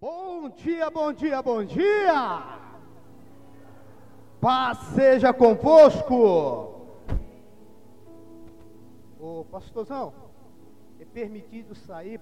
[0.00, 2.42] Bom dia, bom dia, bom dia!
[4.40, 6.88] Paz seja convosco!
[9.20, 10.14] Ô pastorzão,
[10.98, 12.18] é permitido sair,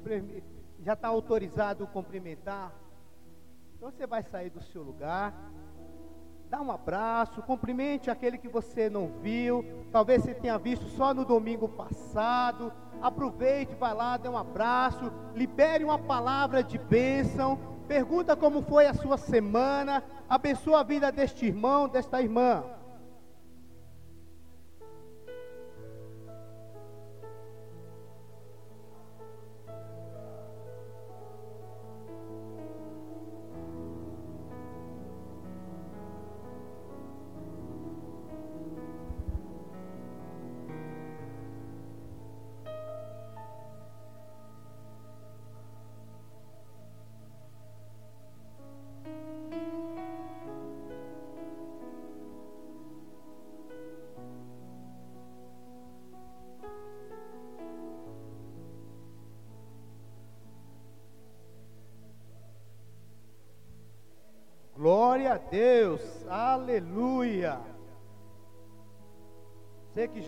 [0.81, 2.75] já está autorizado cumprimentar.
[3.77, 5.33] Então você vai sair do seu lugar,
[6.49, 11.25] dá um abraço, cumprimente aquele que você não viu, talvez você tenha visto só no
[11.25, 12.73] domingo passado.
[13.03, 18.95] Aproveite, vai lá, dê um abraço, libere uma palavra de bênção, pergunta como foi a
[18.95, 22.65] sua semana, abençoa a vida deste irmão, desta irmã.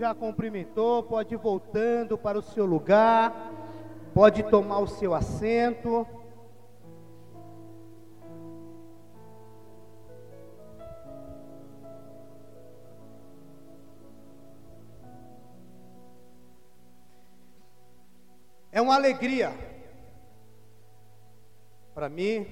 [0.00, 3.52] Já cumprimentou, pode ir voltando para o seu lugar,
[4.14, 6.06] pode tomar o seu assento.
[18.72, 19.52] É uma alegria
[21.92, 22.46] para mim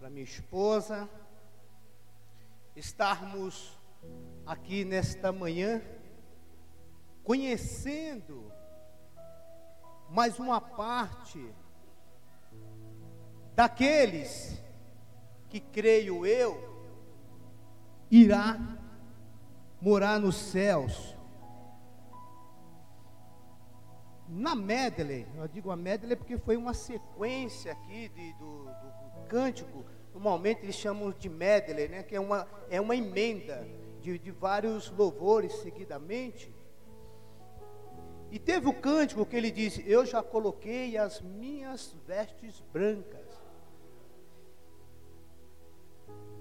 [0.00, 1.08] para minha esposa,
[2.74, 3.78] estarmos
[4.44, 5.80] aqui nesta manhã,
[7.30, 8.52] conhecendo
[10.08, 11.54] mais uma parte
[13.54, 14.60] daqueles
[15.48, 16.60] que, creio eu,
[18.10, 18.58] irá
[19.80, 21.16] morar nos céus.
[24.26, 29.84] Na medley, eu digo a medley porque foi uma sequência aqui de, do, do cântico,
[30.12, 33.64] normalmente eles chamam de medley, né, que é uma, é uma emenda
[34.00, 36.52] de, de vários louvores seguidamente.
[38.30, 43.28] E teve o cântico que ele disse: Eu já coloquei as minhas vestes brancas.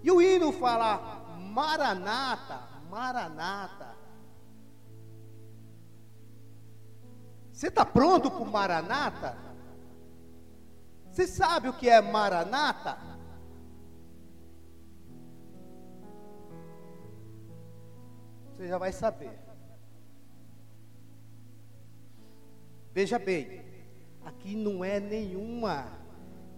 [0.03, 3.97] E o hino fala: Maranata, Maranata.
[7.51, 9.49] Você está pronto para Maranata?
[11.11, 12.97] Você sabe o que é maranata?
[18.53, 19.48] Você já vai saber.
[22.91, 23.63] Veja bem,
[24.25, 25.99] aqui não é nenhuma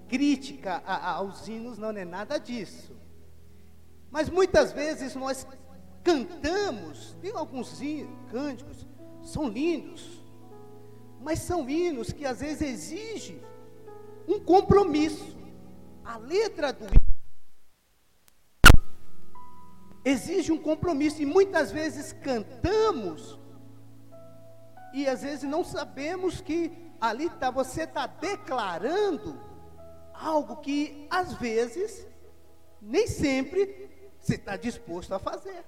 [0.08, 2.96] crítica aos hinos, não é nada disso.
[4.10, 5.48] Mas muitas vezes nós
[6.04, 7.80] cantamos, tem alguns
[8.30, 8.88] cânticos,
[9.24, 10.22] são lindos,
[11.22, 13.42] mas são hinos que às vezes exigem
[14.28, 15.38] um compromisso.
[16.04, 16.86] A letra do
[20.04, 23.40] exige um compromisso e muitas vezes cantamos
[24.94, 29.40] e às vezes não sabemos que ali tá, você está declarando
[30.14, 32.08] algo que às vezes
[32.82, 35.64] nem sempre você está disposto a fazer.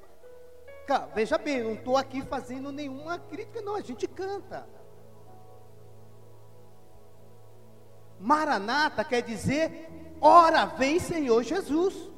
[0.85, 4.67] Cara, veja bem, não estou aqui fazendo nenhuma crítica, não, a gente canta.
[8.19, 9.90] Maranata quer dizer,
[10.22, 12.11] ora vem Senhor Jesus.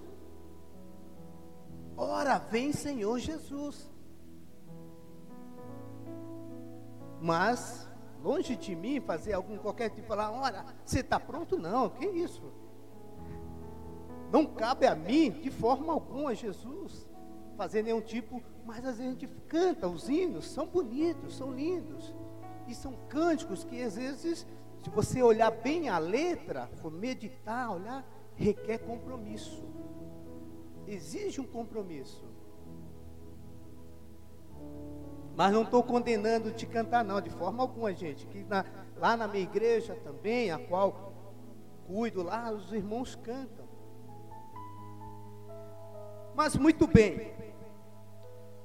[1.97, 3.89] Ora vem Senhor Jesus.
[7.25, 7.89] Mas,
[8.21, 11.57] longe de mim fazer algum qualquer tipo, falar, ora, você está pronto?
[11.57, 12.53] Não, que isso?
[14.31, 17.09] Não cabe a mim, de forma alguma, Jesus,
[17.57, 22.13] fazer nenhum tipo, mas às vezes a gente canta, os hinos são bonitos, são lindos,
[22.67, 24.45] e são cânticos que às vezes
[24.83, 29.63] se você olhar bem a letra, for meditar, olhar, requer compromisso.
[30.85, 32.23] Exige um compromisso.
[35.35, 38.26] Mas não estou condenando te cantar, não, de forma alguma, gente.
[38.28, 38.66] Que na,
[38.96, 41.14] lá na minha igreja também, a qual
[41.85, 43.66] cuido lá, os irmãos cantam.
[46.34, 47.34] Mas muito bem,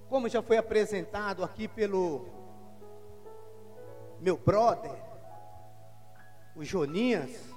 [0.08, 2.26] como já foi apresentado aqui pelo
[4.20, 4.96] meu brother,
[6.54, 7.48] o Jonias,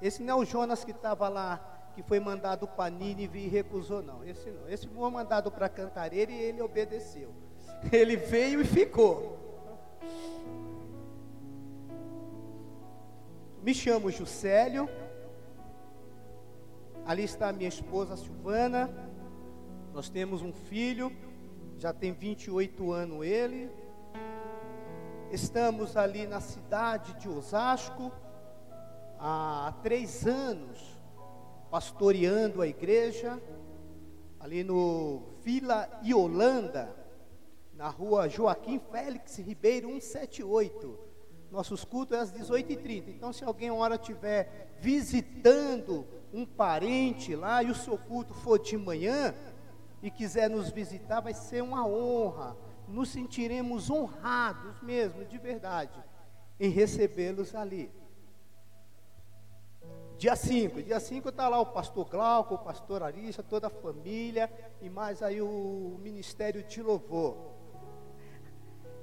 [0.00, 4.00] esse não é o Jonas que estava lá, que foi mandado para Nínive e recusou,
[4.00, 4.24] não.
[4.24, 4.68] Esse não.
[4.68, 7.47] Esse foi mandado para Cantareira e ele obedeceu.
[7.92, 9.36] Ele veio e ficou.
[13.62, 14.88] Me chamo Juscelio,
[17.08, 18.90] Ali está minha esposa Silvana.
[19.94, 21.10] Nós temos um filho,
[21.78, 23.70] já tem 28 anos ele.
[25.32, 28.12] Estamos ali na cidade de Osasco
[29.18, 31.00] há três anos,
[31.70, 33.40] pastoreando a igreja,
[34.38, 36.94] ali no Vila Iolanda,
[37.78, 40.98] na rua Joaquim Félix Ribeiro 178.
[41.48, 43.04] Nossos cultos é às 18h30.
[43.06, 48.58] Então, se alguém uma hora estiver visitando um parente lá e o seu culto for
[48.58, 49.32] de manhã
[50.02, 52.56] e quiser nos visitar, vai ser uma honra.
[52.88, 56.02] Nos sentiremos honrados mesmo, de verdade,
[56.58, 57.92] em recebê-los ali.
[60.16, 64.50] Dia 5, dia 5 está lá o pastor Glauco, o pastor Arisha, toda a família
[64.80, 67.57] e mais aí o ministério de louvor.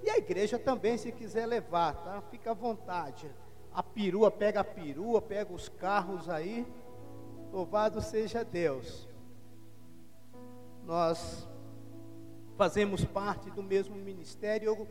[0.06, 2.22] E a igreja também, se quiser levar, tá?
[2.30, 3.30] Fica à vontade.
[3.74, 6.66] A perua, pega a perua, pega os carros aí.
[7.52, 9.10] Louvado seja Deus.
[10.86, 11.50] Nós
[12.56, 14.68] fazemos parte do mesmo ministério.
[14.68, 14.88] Eu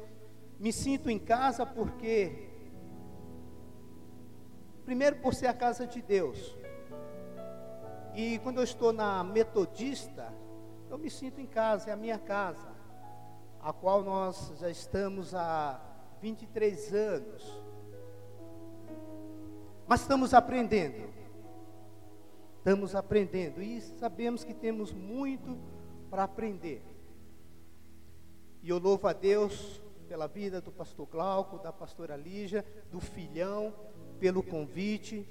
[0.59, 2.51] me sinto em casa porque
[4.85, 6.55] Primeiro, por ser a casa de Deus.
[8.15, 10.31] E quando eu estou na metodista,
[10.91, 12.74] eu me sinto em casa, é a minha casa,
[13.65, 15.81] a qual nós já estamos há
[16.21, 17.63] 23 anos.
[19.87, 21.09] Mas estamos aprendendo.
[22.59, 25.59] Estamos aprendendo e sabemos que temos muito
[26.11, 26.83] para aprender.
[28.63, 33.73] E eu louvo a Deus pela vida do pastor Glauco, da pastora Lígia, do filhão
[34.21, 35.27] pelo convite.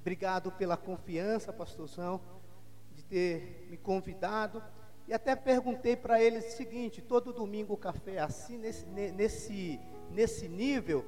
[0.00, 2.20] Obrigado pela confiança, pastorzão,
[2.92, 4.60] de ter me convidado.
[5.06, 9.80] E até perguntei para ele o seguinte: todo domingo o café é assim, nesse, nesse,
[10.10, 11.04] nesse nível,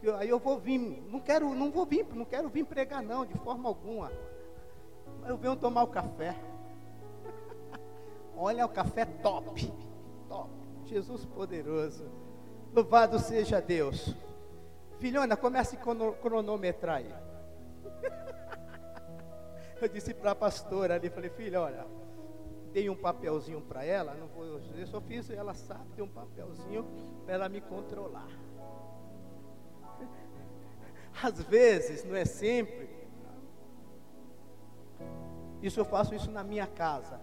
[0.00, 3.24] que aí eu vou vir, não quero, não vou vir, não quero vir pregar não,
[3.24, 4.12] de forma alguma.
[5.26, 6.36] Eu venho tomar o café.
[8.36, 9.72] Olha o café top,
[10.28, 10.50] top.
[10.86, 12.10] Jesus poderoso.
[12.74, 14.14] Louvado seja Deus.
[14.98, 17.14] Filhona, comece a cronometrar aí.
[19.80, 21.84] Eu disse para a pastora ali, falei, filha, olha,
[22.72, 26.86] dei um papelzinho para ela, não vou, eu só fiz, ela sabe, dei um papelzinho
[27.24, 28.28] para ela me controlar.
[31.22, 32.90] Às vezes, não é sempre.
[35.62, 37.20] Isso eu faço isso na minha casa,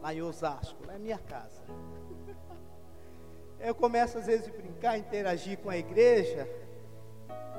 [0.00, 1.62] lá em Osasco, lá é minha casa.
[3.58, 6.48] Eu começo às vezes a brincar, interagir com a igreja.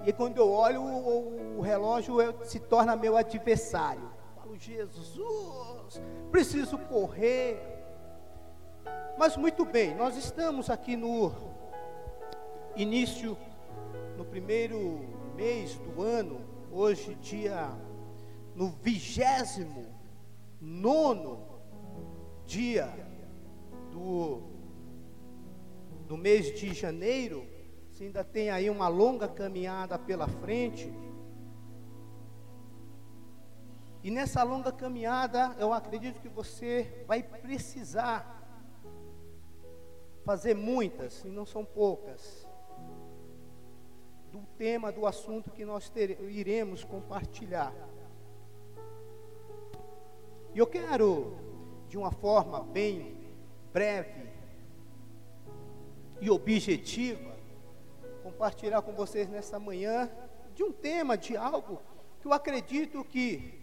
[0.05, 4.16] E quando eu olho, o, o relógio se torna meu adversário.
[4.59, 6.01] Jesus,
[6.31, 7.57] preciso correr.
[9.17, 11.31] Mas muito bem, nós estamos aqui no
[12.75, 13.37] início,
[14.17, 14.99] no primeiro
[15.35, 17.69] mês do ano, hoje, dia,
[18.55, 19.85] no vigésimo
[20.59, 21.45] nono
[22.45, 22.91] dia
[23.91, 24.41] do
[26.07, 27.45] no mês de janeiro,
[27.91, 30.89] você ainda tem aí uma longa caminhada pela frente.
[34.03, 38.35] E nessa longa caminhada, eu acredito que você vai precisar
[40.23, 42.45] fazer muitas, e não são poucas,
[44.31, 45.91] do tema, do assunto que nós
[46.29, 47.73] iremos compartilhar.
[50.53, 51.37] E eu quero,
[51.87, 53.17] de uma forma bem
[53.71, 54.27] breve,
[56.19, 57.37] e objetiva,
[58.23, 60.09] compartilhar com vocês nessa manhã
[60.53, 61.81] de um tema, de algo
[62.19, 63.56] que eu acredito que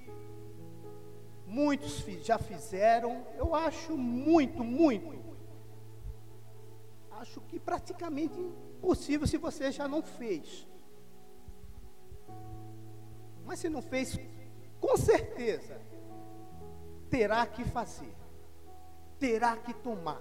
[1.47, 5.23] muitos já fizeram, eu acho muito, muito.
[7.11, 10.67] Acho que praticamente impossível se você já não fez.
[13.45, 14.19] Mas se não fez,
[14.81, 15.81] com certeza
[17.11, 18.15] terá que fazer,
[19.19, 20.21] terá que tomar.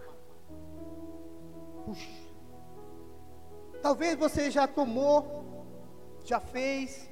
[1.85, 2.23] Puxa,
[3.83, 5.65] Talvez você já tomou,
[6.23, 7.09] já fez,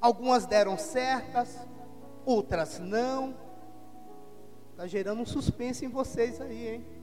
[0.00, 1.56] algumas deram certas,
[2.24, 3.34] outras não.
[4.70, 6.94] Está gerando um suspense em vocês aí, hein?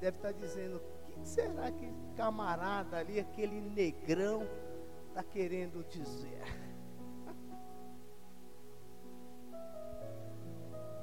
[0.00, 4.46] Deve estar tá dizendo, o que será que camarada ali, aquele negrão,
[5.08, 6.42] está querendo dizer?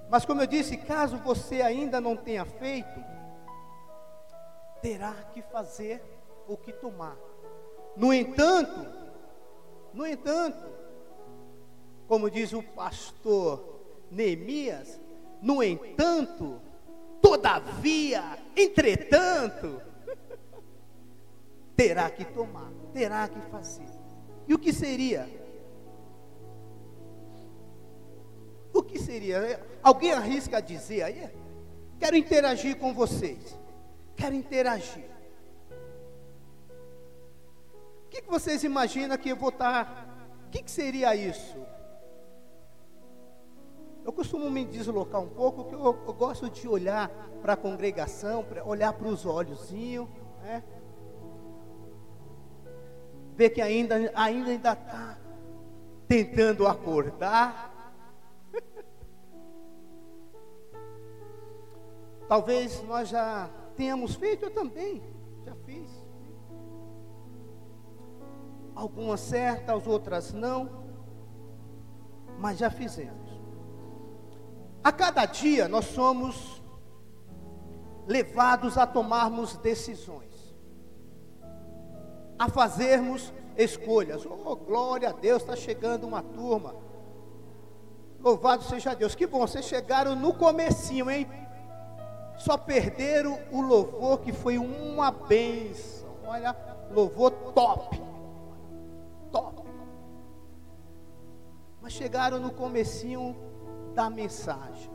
[0.09, 3.03] Mas como eu disse, caso você ainda não tenha feito,
[4.81, 6.03] terá que fazer
[6.47, 7.17] o que tomar.
[7.95, 8.85] No entanto,
[9.91, 10.82] no entanto,
[12.07, 13.81] como diz o pastor
[14.11, 14.99] Neemias,
[15.41, 16.61] no entanto,
[17.21, 19.81] todavia, entretanto,
[21.75, 23.87] terá que tomar, terá que fazer.
[24.47, 25.43] E o que seria?
[29.13, 29.59] seria?
[29.81, 31.29] Alguém arrisca dizer aí?
[31.99, 33.57] Quero interagir com vocês.
[34.15, 35.05] Quero interagir.
[38.05, 40.07] O que, que vocês imaginam que eu vou estar?
[40.47, 41.57] O que, que seria isso?
[44.05, 47.09] Eu costumo me deslocar um pouco, porque eu, eu gosto de olhar
[47.41, 50.07] para a congregação, pra olhar para os olhozinhos,
[50.41, 50.63] né?
[53.35, 55.17] ver que ainda ainda ainda está
[56.07, 57.71] tentando acordar.
[62.27, 65.01] Talvez nós já tenhamos feito, eu também
[65.45, 65.89] já fiz.
[68.75, 70.83] Algumas certas, outras não,
[72.39, 73.22] mas já fizemos.
[74.83, 76.61] A cada dia nós somos
[78.05, 80.55] levados a tomarmos decisões,
[82.37, 84.25] a fazermos escolhas.
[84.25, 86.75] Oh, glória a Deus, está chegando uma turma.
[88.19, 89.15] Louvado seja Deus.
[89.15, 91.27] Que bom, vocês chegaram no comecinho, hein?
[92.37, 96.09] Só perderam o louvor que foi uma benção.
[96.25, 96.55] Olha,
[96.91, 98.01] louvor top.
[99.31, 99.63] Top.
[101.81, 103.35] Mas chegaram no comecinho
[103.93, 104.91] da mensagem.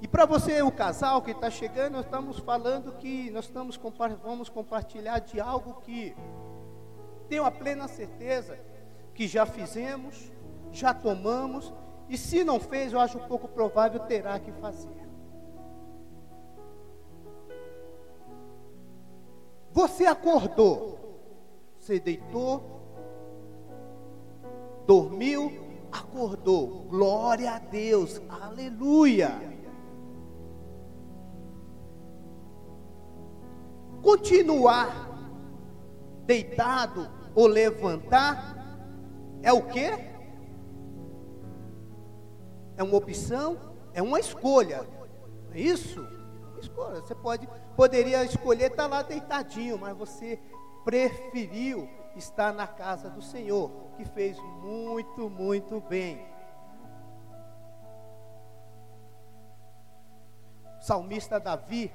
[0.00, 3.78] E para você, o casal que está chegando, nós estamos falando que nós estamos
[4.22, 6.16] vamos compartilhar de algo que
[7.28, 8.58] tenho a plena certeza
[9.14, 10.32] que já fizemos,
[10.72, 11.72] já tomamos,
[12.08, 15.02] e se não fez, eu acho pouco provável terá que fazer.
[19.70, 21.20] Você acordou,
[21.78, 22.62] você deitou,
[24.86, 25.61] dormiu,
[25.92, 26.86] acordou.
[26.88, 29.30] Glória a Deus, aleluia.
[34.02, 35.10] Continuar
[36.26, 38.56] deitado ou levantar
[39.42, 40.12] é o que?
[42.76, 43.58] É uma opção,
[43.92, 44.88] é uma escolha.
[45.52, 46.04] É isso?
[46.58, 47.00] Escolha.
[47.00, 50.40] Você pode, poderia escolher estar lá deitadinho, mas você
[50.84, 56.26] preferiu estar na casa do Senhor, que fez muito, muito bem.
[60.78, 61.92] O salmista Davi,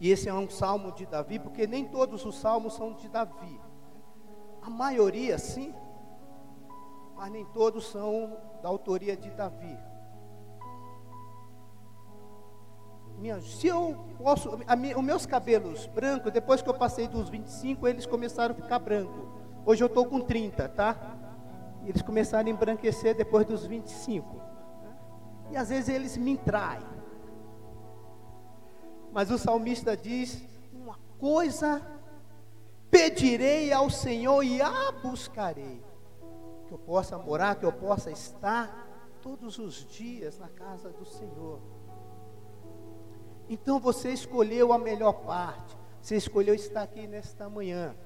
[0.00, 3.60] e esse é um salmo de Davi, porque nem todos os salmos são de Davi.
[4.62, 5.74] A maioria sim,
[7.14, 9.89] mas nem todos são da autoria de Davi.
[13.20, 17.86] Minha, se eu posso, minha, os meus cabelos brancos, depois que eu passei dos 25,
[17.86, 19.28] eles começaram a ficar brancos.
[19.66, 20.96] Hoje eu estou com 30, tá?
[21.84, 24.40] Eles começaram a embranquecer depois dos 25.
[25.50, 26.86] E às vezes eles me traem.
[29.12, 31.82] Mas o salmista diz: Uma coisa
[32.90, 35.84] pedirei ao Senhor e a buscarei.
[36.66, 38.88] Que eu possa morar, que eu possa estar
[39.20, 41.60] todos os dias na casa do Senhor.
[43.50, 45.76] Então você escolheu a melhor parte.
[46.00, 47.96] Você escolheu estar aqui nesta manhã.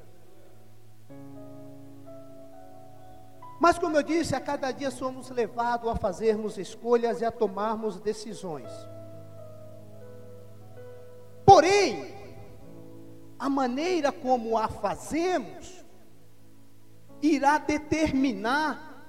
[3.61, 8.01] Mas como eu disse, a cada dia somos levados a fazermos escolhas e a tomarmos
[8.01, 8.71] decisões.
[11.45, 12.15] Porém,
[13.39, 15.85] a maneira como a fazemos
[17.21, 19.05] irá determinar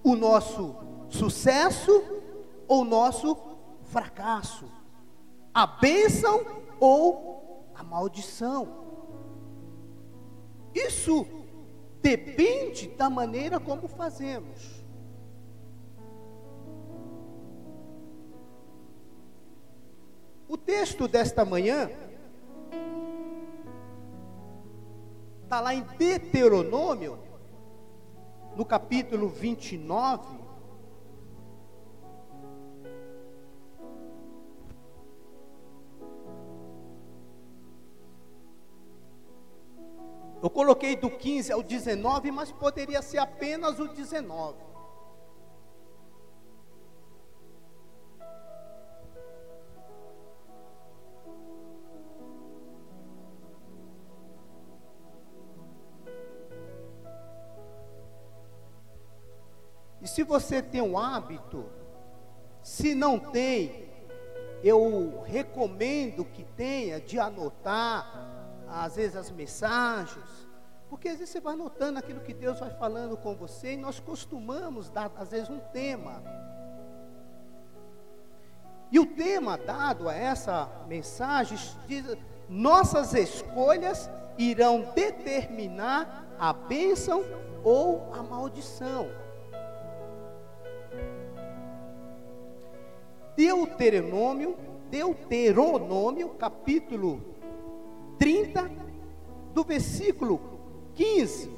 [0.00, 0.76] o nosso
[1.08, 1.90] sucesso
[2.68, 3.36] ou o nosso
[3.82, 4.83] fracasso
[5.54, 6.44] a bênção
[6.80, 8.84] ou a maldição.
[10.74, 11.24] Isso
[12.02, 14.84] depende da maneira como fazemos.
[20.48, 21.88] O texto desta manhã
[25.44, 27.18] está lá em Deuteronômio,
[28.56, 30.43] no capítulo 29,
[40.54, 44.56] coloquei do 15 ao 19, mas poderia ser apenas o 19.
[60.00, 61.64] E se você tem um hábito,
[62.62, 63.88] se não tem,
[64.62, 68.33] eu recomendo que tenha de anotar
[68.82, 70.48] às vezes as mensagens,
[70.88, 74.00] porque às vezes você vai notando aquilo que Deus vai falando com você e nós
[74.00, 76.22] costumamos dar, às vezes, um tema.
[78.90, 82.16] E o tema dado a essa mensagem diz:
[82.48, 87.24] nossas escolhas irão determinar a bênção
[87.62, 89.08] ou a maldição.
[93.36, 94.56] Deuteronômio,
[94.90, 97.33] Deuteronômio, capítulo
[98.18, 98.70] 30,
[99.52, 100.40] do versículo
[100.94, 101.50] 15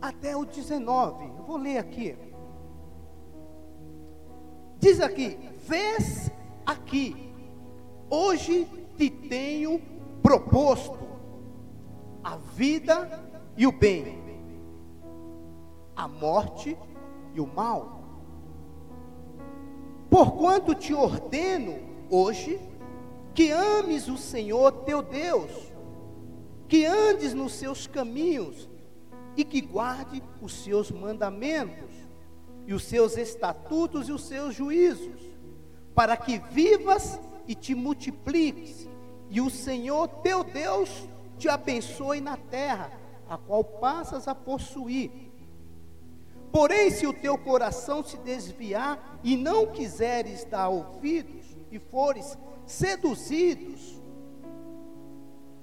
[0.00, 1.24] até o 19.
[1.24, 2.16] Eu vou ler aqui.
[4.78, 6.30] Diz aqui: Vês
[6.66, 7.32] aqui,
[8.10, 9.80] hoje te tenho
[10.22, 10.98] proposto
[12.22, 13.22] a vida
[13.56, 14.18] e o bem,
[15.94, 16.76] a morte
[17.34, 18.00] e o mal.
[20.10, 21.78] Porquanto te ordeno
[22.10, 22.60] hoje
[23.34, 25.50] que ames o Senhor teu Deus,
[26.68, 28.68] que andes nos seus caminhos
[29.36, 31.90] e que guarde os seus mandamentos
[32.66, 35.20] e os seus estatutos e os seus juízos,
[35.94, 38.88] para que vivas e te multipliques,
[39.28, 41.08] e o Senhor teu Deus
[41.38, 42.92] te abençoe na terra,
[43.28, 45.10] a qual passas a possuir.
[46.52, 54.00] Porém, se o teu coração se desviar e não quiseres dar ouvidos, e fores seduzidos,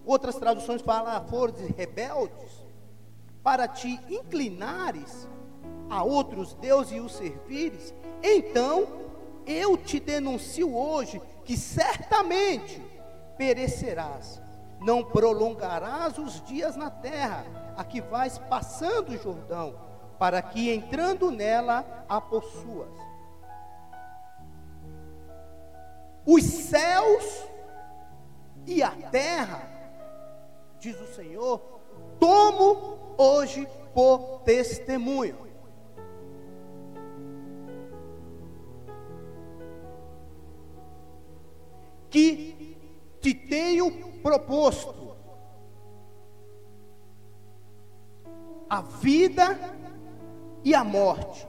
[0.06, 2.66] outras traduções falam, fores rebeldes,
[3.44, 5.28] para te inclinares
[5.90, 8.88] a outros deuses e os servires, então
[9.46, 12.82] eu te denuncio hoje que certamente
[13.38, 14.42] perecerás,
[14.80, 19.74] não prolongarás os dias na terra, a que vais passando o Jordão,
[20.20, 23.09] para que entrando nela a possuas.
[26.32, 27.44] Os céus
[28.68, 29.68] e a terra,
[30.80, 31.60] diz o Senhor,
[32.20, 35.40] tomo hoje por testemunho
[42.12, 42.78] que
[43.20, 45.16] te tenho proposto
[48.70, 49.58] a vida
[50.64, 51.48] e a morte,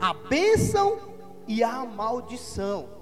[0.00, 0.98] a bênção
[1.46, 2.99] e a maldição.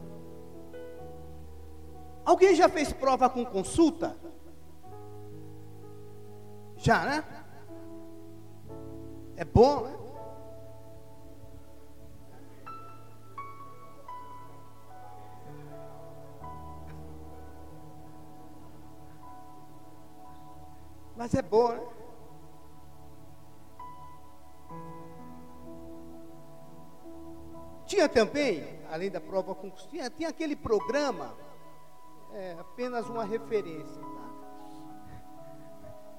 [2.29, 4.15] Alguém já fez prova com consulta?
[6.77, 7.25] Já, né?
[9.35, 9.99] É bom, né?
[21.17, 21.89] Mas é bom, né?
[27.87, 31.48] Tinha também, além da prova concurso, tinha, tinha aquele programa,
[32.33, 34.29] é, apenas uma referência, tá?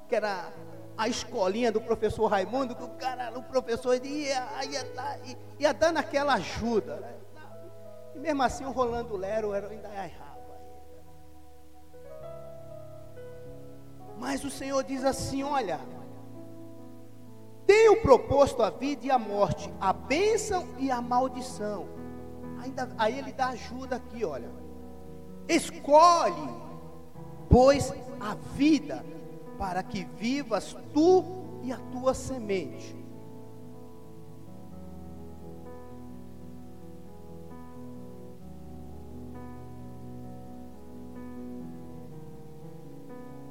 [0.07, 0.51] que era
[0.97, 4.85] a escolinha do professor Raimundo, que o cara, o professor ia, ia,
[5.23, 6.97] ia, ia dando aquela ajuda.
[6.97, 7.13] Né?
[8.15, 10.29] E mesmo assim o Rolando Lero era, ainda errava.
[14.17, 15.79] Mas o Senhor diz assim: olha,
[17.65, 21.87] tenho proposto a vida e a morte, a bênção e a maldição.
[22.61, 24.49] Ainda, aí ele dá ajuda aqui, olha.
[25.49, 26.47] Escolhe,
[27.49, 29.03] pois, a vida,
[29.57, 31.23] para que vivas tu
[31.63, 32.95] e a tua semente.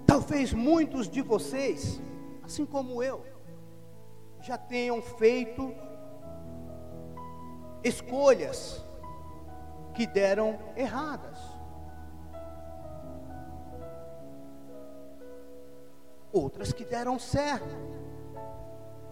[0.07, 2.01] Talvez muitos de vocês,
[2.45, 3.27] assim como eu,
[4.41, 5.75] já tenham feito
[7.83, 8.85] escolhas
[9.95, 11.58] que deram erradas.
[16.33, 17.75] Outras que deram certo,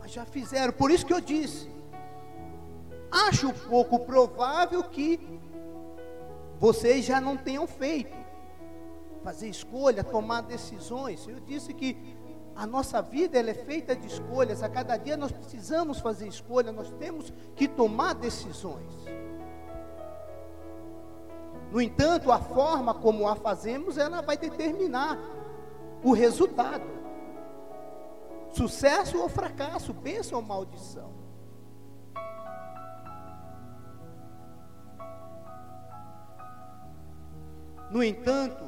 [0.00, 0.72] mas já fizeram.
[0.72, 1.70] Por isso que eu disse:
[3.10, 5.40] acho pouco provável que
[6.58, 8.16] vocês já não tenham feito
[9.22, 11.26] fazer escolha, tomar decisões.
[11.26, 12.16] Eu disse que
[12.54, 14.62] a nossa vida ela é feita de escolhas.
[14.62, 18.92] A cada dia nós precisamos fazer escolha, nós temos que tomar decisões.
[21.72, 25.18] No entanto, a forma como a fazemos, ela vai determinar
[26.02, 26.84] o resultado.
[28.56, 31.12] Sucesso ou fracasso, bênção ou maldição.
[37.90, 38.64] No entanto,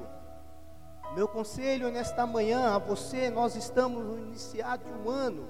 [1.15, 5.49] meu conselho nesta manhã a você, nós estamos no iniciado de um ano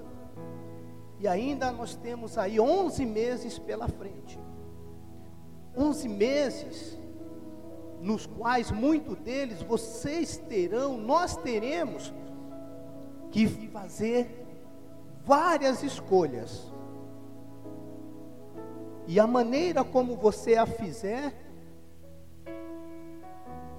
[1.19, 4.39] e ainda nós temos aí 11 meses pela frente.
[5.75, 6.97] 11 meses
[7.99, 12.13] nos quais muito deles vocês terão, nós teremos
[13.31, 14.45] que fazer
[15.23, 16.71] várias escolhas.
[19.07, 21.33] E a maneira como você a fizer,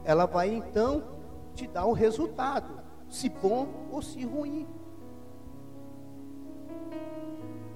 [0.04, 1.04] ela vai então
[1.54, 4.66] te dá o resultado, se bom ou se ruim.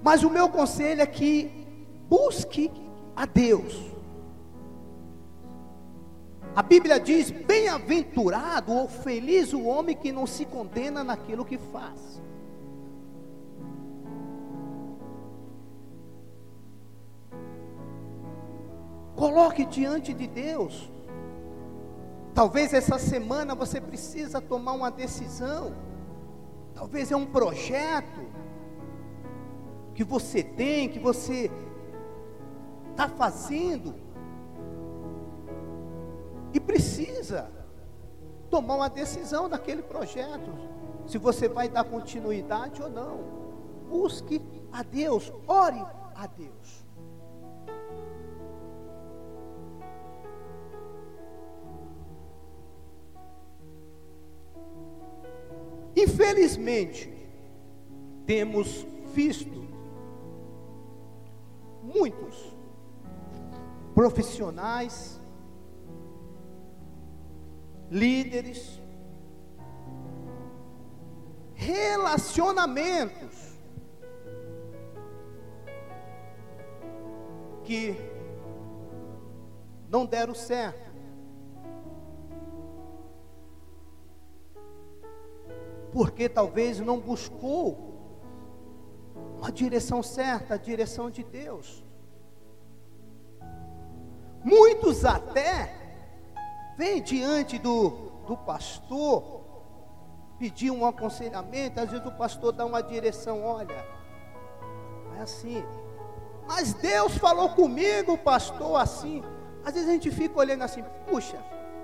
[0.01, 1.49] Mas o meu conselho é que
[2.07, 2.71] busque
[3.15, 3.94] a Deus.
[6.55, 12.21] A Bíblia diz: bem-aventurado ou feliz o homem que não se condena naquilo que faz.
[19.15, 20.91] Coloque diante de Deus.
[22.33, 25.73] Talvez essa semana você precisa tomar uma decisão.
[26.73, 28.21] Talvez é um projeto
[29.93, 31.49] que você tem, que você
[32.91, 34.04] está fazendo.
[36.55, 37.51] E precisa
[38.49, 40.53] tomar uma decisão daquele projeto.
[41.05, 43.35] Se você vai dar continuidade ou não.
[43.89, 44.41] Busque
[44.71, 46.85] a Deus, ore a Deus.
[55.93, 57.11] Infelizmente,
[58.25, 59.67] temos visto
[61.83, 62.55] muitos
[63.93, 65.19] profissionais,
[67.89, 68.81] líderes,
[71.53, 73.55] relacionamentos
[77.63, 77.95] que
[79.89, 80.85] não deram certo.
[85.95, 87.95] porque talvez não buscou
[89.37, 91.85] uma direção certa, a direção de Deus.
[94.43, 95.84] Muitos até
[96.77, 97.89] vêm diante do,
[98.27, 99.41] do pastor
[100.37, 103.85] pedir um aconselhamento, às vezes o pastor dá uma direção, olha,
[105.17, 105.63] é assim.
[106.47, 109.23] Mas Deus falou comigo, pastor, assim.
[109.63, 111.37] Às vezes a gente fica olhando assim, puxa,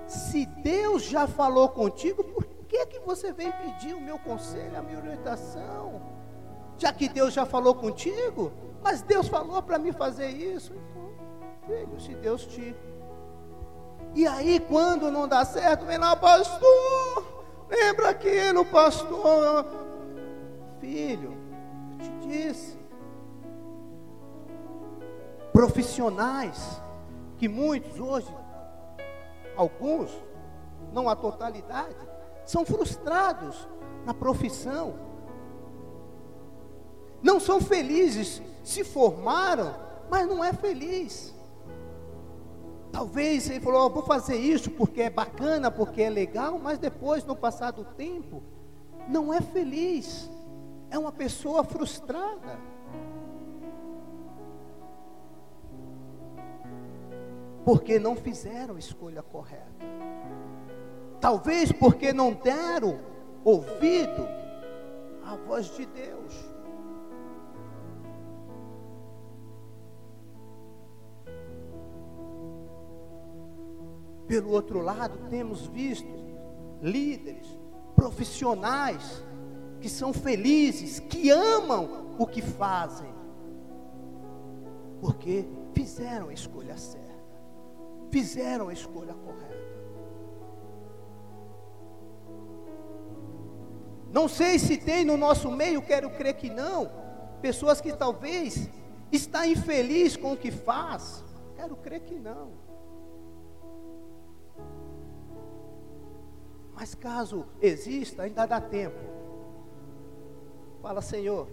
[0.06, 4.82] se Deus já falou contigo, por que que você vem pedir o meu conselho, a
[4.82, 6.00] minha orientação?
[6.78, 8.52] Já que Deus já falou contigo,
[8.82, 10.72] mas Deus falou para mim fazer isso.
[10.72, 11.12] Então,
[11.66, 12.74] filho, se Deus te.
[14.14, 17.44] E aí, quando não dá certo, vem lá, pastor.
[17.68, 19.66] Lembra aquilo, pastor.
[20.80, 21.34] Filho,
[21.92, 22.78] eu te disse.
[25.52, 26.80] Profissionais,
[27.38, 28.34] que muitos hoje,
[29.56, 30.10] alguns,
[30.92, 31.96] não a totalidade,
[32.44, 33.68] são frustrados
[34.04, 34.94] na profissão,
[37.22, 39.74] não são felizes, se formaram,
[40.10, 41.34] mas não é feliz.
[42.92, 47.24] Talvez ele falou, oh, vou fazer isso porque é bacana, porque é legal, mas depois,
[47.24, 48.42] no passar do tempo,
[49.08, 50.30] não é feliz.
[50.90, 52.60] É uma pessoa frustrada.
[57.64, 59.86] Porque não fizeram a escolha correta.
[61.18, 62.98] Talvez porque não deram
[63.42, 64.28] ouvido
[65.24, 66.51] à voz de Deus.
[74.26, 76.08] Pelo outro lado, temos visto
[76.80, 77.46] líderes,
[77.94, 79.22] profissionais,
[79.80, 83.12] que são felizes, que amam o que fazem,
[85.00, 87.12] porque fizeram a escolha certa,
[88.10, 89.52] fizeram a escolha correta.
[94.12, 96.90] Não sei se tem no nosso meio, quero crer que não.
[97.40, 98.68] Pessoas que talvez
[99.10, 101.24] está infeliz com o que faz.
[101.56, 102.61] Quero crer que não.
[106.82, 108.98] Mas caso exista, ainda dá tempo.
[110.82, 111.46] Fala, Senhor,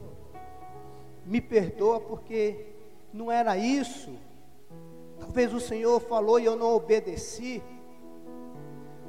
[1.23, 2.65] me perdoa porque
[3.13, 4.11] não era isso.
[5.19, 7.61] Talvez o Senhor falou e eu não obedeci.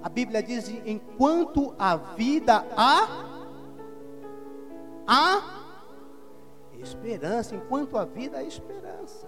[0.03, 3.25] A Bíblia diz: enquanto a vida há
[5.07, 5.43] há
[6.81, 9.27] esperança, enquanto a vida há esperança.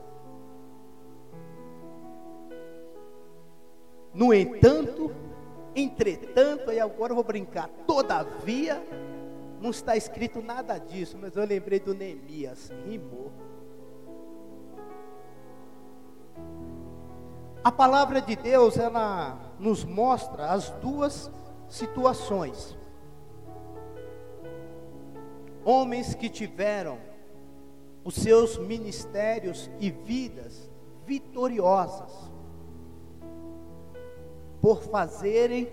[4.12, 5.21] No entanto,
[5.74, 8.82] entretanto, e agora eu vou brincar, todavia,
[9.60, 13.32] não está escrito nada disso, mas eu lembrei do Neemias, rimou.
[17.64, 21.30] A palavra de Deus, ela nos mostra as duas
[21.68, 22.76] situações.
[25.64, 26.98] Homens que tiveram
[28.02, 30.68] os seus ministérios e vidas
[31.06, 32.31] vitoriosas
[34.62, 35.68] por fazerem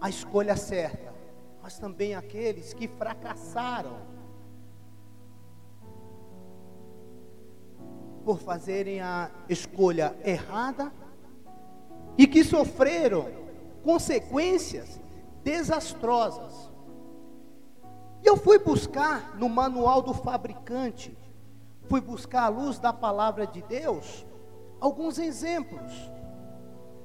[0.00, 1.14] a escolha certa,
[1.62, 3.96] mas também aqueles que fracassaram
[8.24, 10.92] por fazerem a escolha errada
[12.18, 13.30] e que sofreram
[13.82, 15.00] consequências
[15.42, 16.70] desastrosas.
[18.22, 21.16] E eu fui buscar no manual do fabricante
[21.88, 24.26] fui buscar a luz da palavra de Deus
[24.78, 25.92] alguns exemplos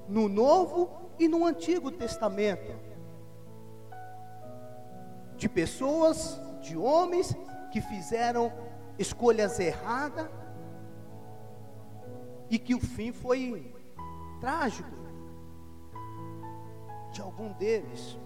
[0.07, 0.89] no Novo
[1.19, 2.73] e no Antigo Testamento
[5.37, 7.35] de pessoas, de homens
[7.71, 8.51] que fizeram
[8.97, 10.29] escolhas erradas
[12.49, 13.73] e que o fim foi
[14.39, 14.89] trágico
[17.11, 18.17] de algum deles.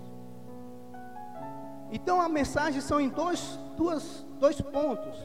[1.91, 5.17] Então a mensagem são em dois, duas, dois pontos.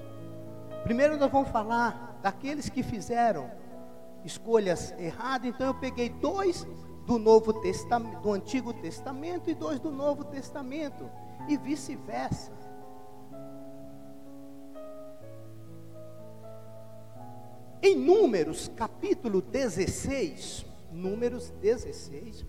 [0.84, 3.50] Primeiro nós vamos falar daqueles que fizeram
[4.24, 5.48] escolhas erradas.
[5.48, 6.66] Então eu peguei dois
[7.06, 11.08] do Novo Testamento, do Antigo Testamento e dois do Novo Testamento
[11.48, 12.52] e vice-versa.
[17.82, 22.46] Em Números, capítulo 16, Números 16,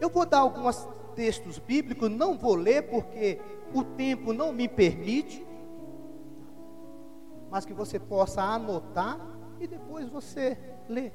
[0.00, 3.40] eu vou dar alguns textos bíblicos, não vou ler porque
[3.74, 5.44] o tempo não me permite,
[7.50, 9.18] mas que você possa anotar
[9.60, 11.12] e depois você lê.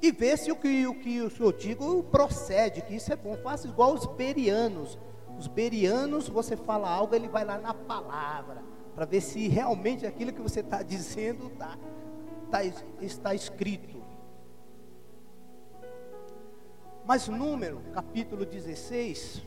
[0.00, 3.36] E ver se o que, o que senhor digo procede, que isso é bom.
[3.36, 4.98] Faça igual os berianos.
[5.38, 8.62] Os berianos, você fala algo, ele vai lá na palavra,
[8.94, 11.78] para ver se realmente aquilo que você está dizendo está
[12.52, 12.64] está,
[13.00, 14.02] está escrito.
[17.06, 19.42] Mas número, capítulo 16.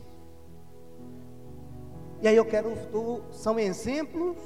[2.20, 2.74] E aí eu quero,
[3.30, 4.36] são exemplos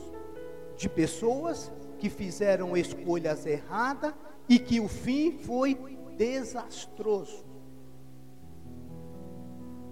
[0.76, 4.15] de pessoas que fizeram escolhas erradas
[4.49, 5.75] e que o fim foi
[6.17, 7.45] desastroso.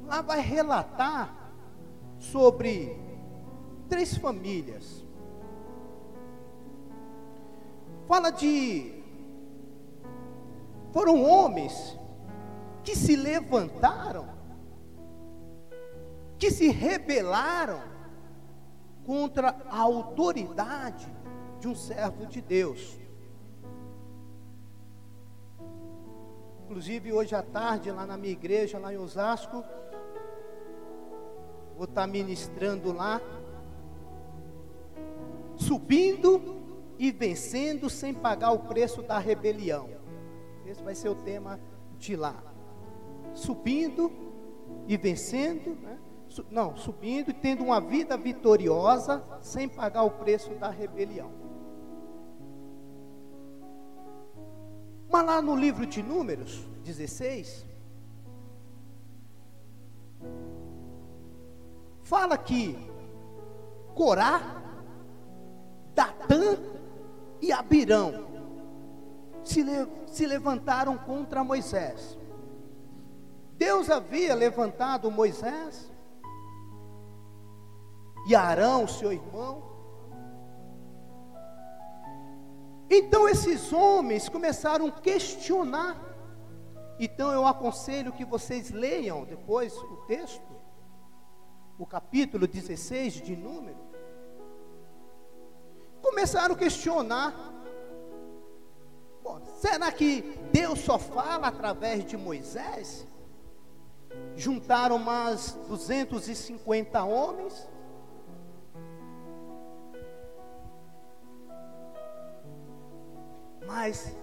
[0.04, 1.52] Lá vai relatar
[2.18, 2.98] sobre
[3.88, 5.06] três famílias
[8.08, 8.94] fala de.
[10.92, 11.96] Foram homens
[12.82, 14.26] que se levantaram,
[16.38, 17.82] que se rebelaram
[19.04, 21.06] contra a autoridade
[21.60, 22.98] de um servo de Deus.
[26.64, 29.64] Inclusive, hoje à tarde, lá na minha igreja, lá em Osasco,
[31.74, 33.20] vou estar ministrando lá,
[35.56, 36.56] subindo
[36.98, 39.88] e vencendo sem pagar o preço da rebelião.
[40.66, 41.58] Esse vai ser o tema
[41.96, 42.36] de lá.
[43.32, 44.12] Subindo
[44.86, 45.98] e vencendo, né?
[46.50, 51.37] não, subindo e tendo uma vida vitoriosa sem pagar o preço da rebelião.
[55.08, 57.66] Mas lá no livro de Números 16,
[62.02, 62.76] fala que
[63.94, 64.62] Corá,
[65.94, 66.58] Datã
[67.40, 68.28] e Abirão
[69.42, 72.16] se, le se levantaram contra Moisés.
[73.56, 75.90] Deus havia levantado Moisés
[78.28, 79.77] e Arão, seu irmão.
[82.90, 85.96] Então esses homens começaram a questionar.
[86.98, 90.42] Então eu aconselho que vocês leiam depois o texto,
[91.78, 93.88] o capítulo 16 de Números
[96.08, 97.34] começaram a questionar.
[99.22, 100.22] Bom, será que
[100.52, 103.06] Deus só fala através de Moisés?
[104.34, 107.68] Juntaram mais 250 homens.
[113.68, 114.16] Mas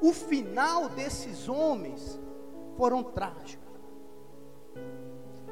[0.00, 2.20] o final desses homens
[2.76, 3.60] foram trágicos.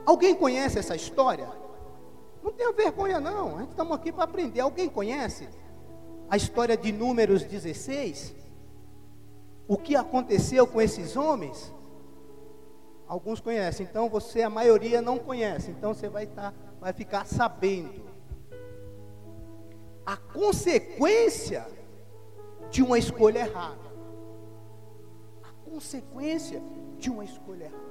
[0.06, 1.50] Alguém conhece essa história?
[2.42, 3.56] Não tenha vergonha, não.
[3.56, 4.60] A gente estamos aqui para aprender.
[4.60, 5.48] Alguém conhece
[6.28, 8.36] a história de Números 16?
[9.66, 11.74] O que aconteceu com esses homens?
[13.06, 15.72] Alguns conhecem, então você, a maioria, não conhece.
[15.72, 18.08] Então você vai, tá, vai ficar sabendo.
[20.06, 21.66] A consequência
[22.70, 23.90] de uma escolha errada.
[25.42, 26.62] A consequência
[26.98, 27.90] de uma escolha errada.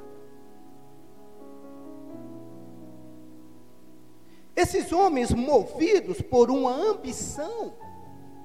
[4.55, 7.73] Esses homens, movidos por uma ambição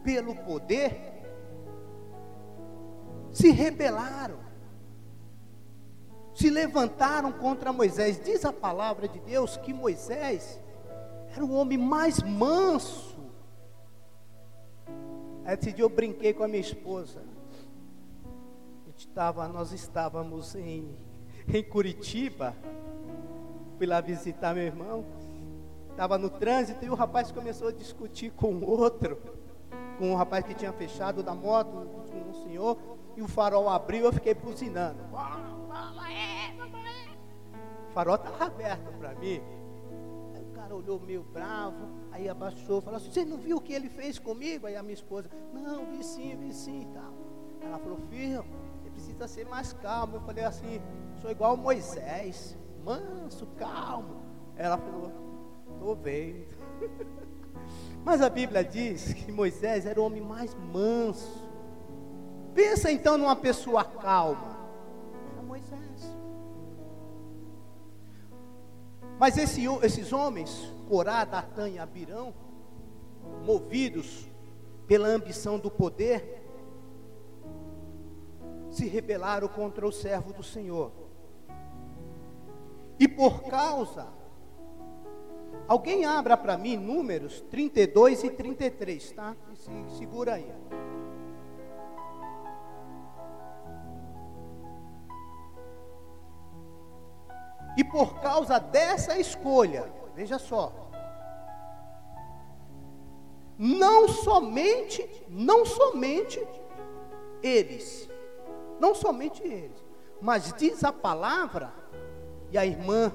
[0.05, 1.13] pelo poder,
[3.33, 4.39] se rebelaram,
[6.33, 8.23] se levantaram contra Moisés.
[8.23, 10.61] Diz a palavra de Deus que Moisés
[11.35, 13.14] era o homem mais manso.
[15.47, 17.23] Esse dia eu brinquei com a minha esposa.
[18.97, 20.97] Estava, nós estávamos em,
[21.47, 22.55] em Curitiba,
[23.77, 25.05] fui lá visitar meu irmão.
[25.91, 29.19] Estava no trânsito e o rapaz começou a discutir com outro,
[29.99, 32.79] com o rapaz que tinha fechado da moto, com um senhor,
[33.17, 34.99] e o farol abriu, eu fiquei buzinando.
[37.89, 39.41] O farol estava aberto para mim.
[40.65, 44.19] Cara olhou meio bravo, aí abaixou, falou assim: Você não viu o que ele fez
[44.19, 44.67] comigo?
[44.67, 47.13] Aí a minha esposa: Não, vi sim, vi sim e tal.
[47.61, 48.43] Ela falou: Filho,
[48.81, 50.17] você precisa ser mais calmo.
[50.17, 50.81] Eu falei assim:
[51.21, 54.23] Sou igual Moisés, manso, calmo.
[54.57, 55.13] Ela falou:
[55.75, 56.57] Estou vendo.
[58.03, 61.45] Mas a Bíblia diz que Moisés era o homem mais manso.
[62.55, 64.57] Pensa então numa pessoa calma.
[65.31, 66.14] Era Moisés.
[69.19, 72.35] Mas esse, esses homens, Corá, Datã e Abirão,
[73.45, 74.29] movidos
[74.87, 76.43] pela ambição do poder,
[78.71, 80.93] se rebelaram contra o servo do Senhor.
[82.99, 84.09] E por causa
[85.67, 89.35] Alguém abra para mim números 32 e 33, tá?
[89.55, 90.53] Se, segura aí.
[97.77, 100.73] E por causa dessa escolha, veja só,
[103.59, 106.45] não somente, não somente
[107.43, 108.09] eles,
[108.81, 109.85] não somente eles,
[110.21, 111.73] mas diz a palavra,
[112.51, 113.13] e a irmã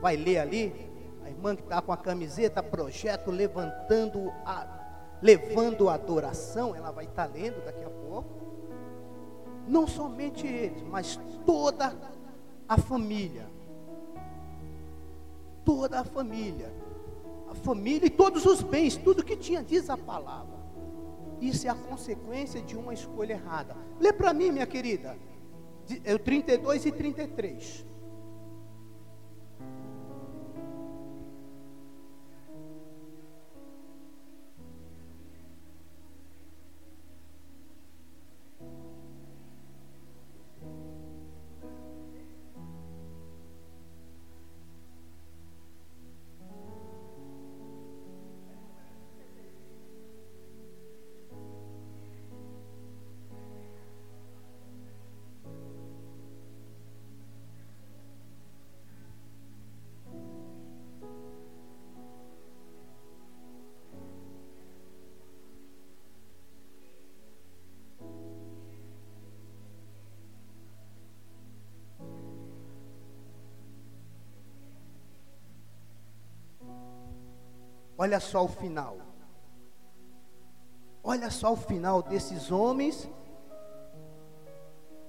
[0.00, 0.90] vai ler ali,
[1.24, 4.66] a irmã que está com a camiseta, projeto levantando a,
[5.20, 8.28] levando a adoração, ela vai estar tá lendo daqui a pouco.
[9.66, 11.94] Não somente eles, mas toda
[12.68, 13.46] a família.
[15.68, 16.72] Toda a família.
[17.46, 20.56] A família e todos os bens, tudo que tinha, diz a palavra.
[21.42, 23.76] Isso é a consequência de uma escolha errada.
[24.00, 25.18] Lê para mim, minha querida.
[26.04, 27.84] É o 32 e 33.
[77.98, 78.96] Olha só o final.
[81.02, 83.10] Olha só o final desses homens.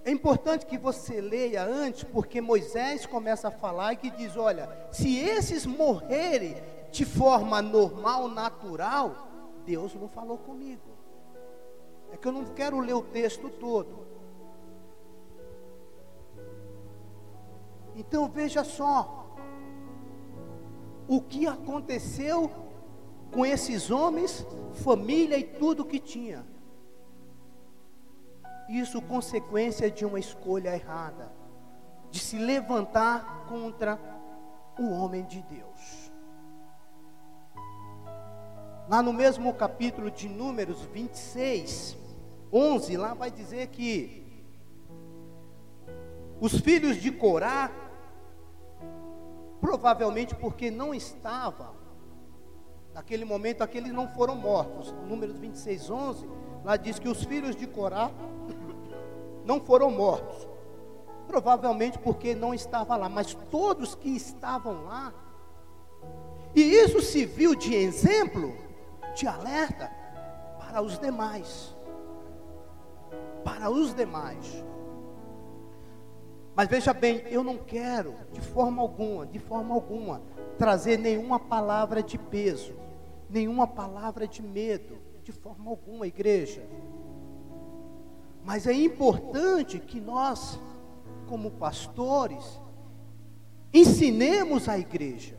[0.04, 4.68] É importante que você leia antes, porque Moisés começa a falar e que diz: olha,
[4.92, 6.56] se esses morrerem
[6.92, 9.28] de forma normal, natural,
[9.66, 10.82] Deus não falou comigo.
[12.12, 14.08] É que eu não quero ler o texto todo.
[17.96, 19.36] Então veja só
[21.08, 22.69] o que aconteceu
[23.32, 24.46] com esses homens,
[24.84, 26.46] família e tudo que tinha.
[28.68, 31.32] Isso consequência de uma escolha errada,
[32.12, 34.00] de se levantar contra
[34.78, 36.12] o homem de Deus.
[38.88, 41.98] Lá no mesmo capítulo de Números 26,
[42.52, 44.44] 11, lá vai dizer que
[46.40, 47.70] os filhos de Corá,
[49.60, 51.79] provavelmente porque não estavam
[53.00, 54.94] Naquele momento, aqueles não foram mortos.
[55.08, 56.30] Números 26, 11,
[56.66, 58.12] lá diz que os filhos de Corá
[59.46, 60.46] não foram mortos.
[61.26, 65.14] Provavelmente porque não estava lá, mas todos que estavam lá.
[66.54, 68.54] E isso se viu de exemplo,
[69.16, 69.90] de alerta
[70.60, 71.74] para os demais.
[73.46, 74.62] Para os demais.
[76.54, 80.22] Mas veja bem, eu não quero de forma alguma, de forma alguma,
[80.58, 82.89] trazer nenhuma palavra de peso
[83.30, 86.66] nenhuma palavra de medo, de forma alguma, igreja.
[88.44, 90.60] Mas é importante que nós,
[91.28, 92.60] como pastores,
[93.74, 95.38] ensinemos a igreja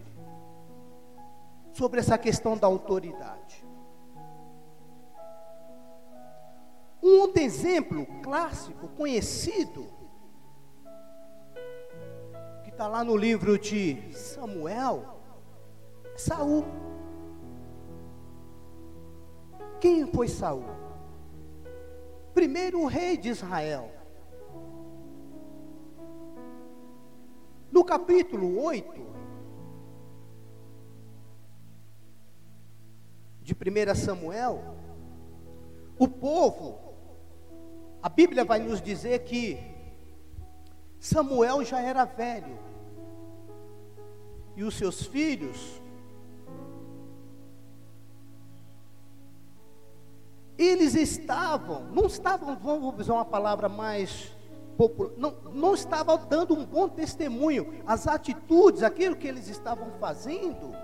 [1.73, 3.65] sobre essa questão da autoridade.
[7.03, 9.87] Um outro exemplo clássico, conhecido,
[12.63, 15.19] que está lá no livro de Samuel,
[16.17, 16.90] Saul.
[19.81, 20.65] Quem foi Saul?
[22.35, 23.91] Primeiro o rei de Israel.
[27.73, 29.01] No capítulo 8
[33.43, 34.63] de 1 Samuel,
[35.99, 36.79] o povo,
[38.03, 39.59] a Bíblia vai nos dizer que
[40.99, 42.59] Samuel já era velho,
[44.57, 45.81] e os seus filhos
[50.61, 54.37] eles estavam, não estavam, vamos usar uma palavra mais
[54.77, 57.83] popular, não, não estavam dando um bom testemunho.
[57.87, 60.75] As atitudes, aquilo que eles estavam fazendo,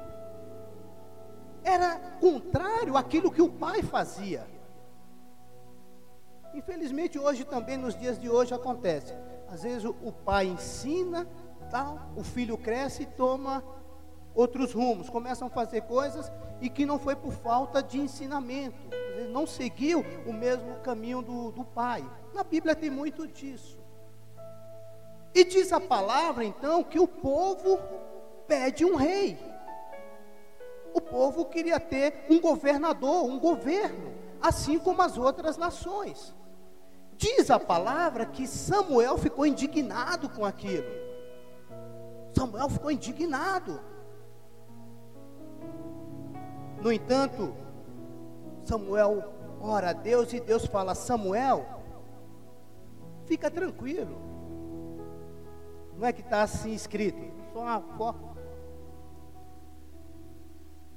[1.63, 4.47] era contrário àquilo que o pai fazia.
[6.55, 9.13] Infelizmente, hoje também, nos dias de hoje, acontece.
[9.47, 11.29] Às vezes o, pai ensina,
[12.17, 13.63] o filho cresce e toma
[14.37, 16.31] outros rumos, começam a fazer coisas
[16.61, 18.77] e que não foi por falta de ensinamento,
[19.33, 22.05] não seguiu o mesmo caminho do, do pai.
[22.35, 23.81] Na Bíblia tem muito disso.
[25.35, 27.79] E diz a palavra então que o povo
[28.47, 29.39] pede um rei.
[30.95, 36.35] O povo queria ter um governador, um governo, assim como as outras nações.
[37.17, 40.89] Diz a palavra que Samuel ficou indignado com aquilo.
[42.35, 43.81] Samuel ficou indignado.
[46.81, 47.55] No entanto,
[48.65, 49.25] Samuel
[49.61, 51.67] ora a Deus e Deus fala: Samuel,
[53.27, 54.17] fica tranquilo.
[55.99, 57.23] Não é que está assim escrito,
[57.53, 58.37] só uma foto.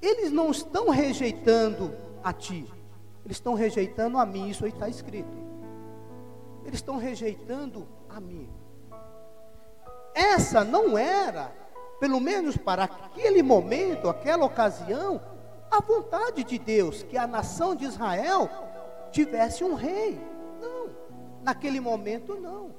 [0.01, 2.71] Eles não estão rejeitando a ti,
[3.25, 5.37] eles estão rejeitando a mim, isso aí está escrito.
[6.63, 8.49] Eles estão rejeitando a mim.
[10.13, 11.51] Essa não era,
[11.99, 15.21] pelo menos para aquele momento, aquela ocasião,
[15.71, 18.49] a vontade de Deus que a nação de Israel
[19.11, 20.19] tivesse um rei.
[20.59, 20.89] Não,
[21.41, 22.73] naquele momento não.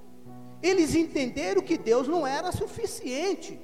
[0.62, 3.58] Eles entenderam que Deus não era suficiente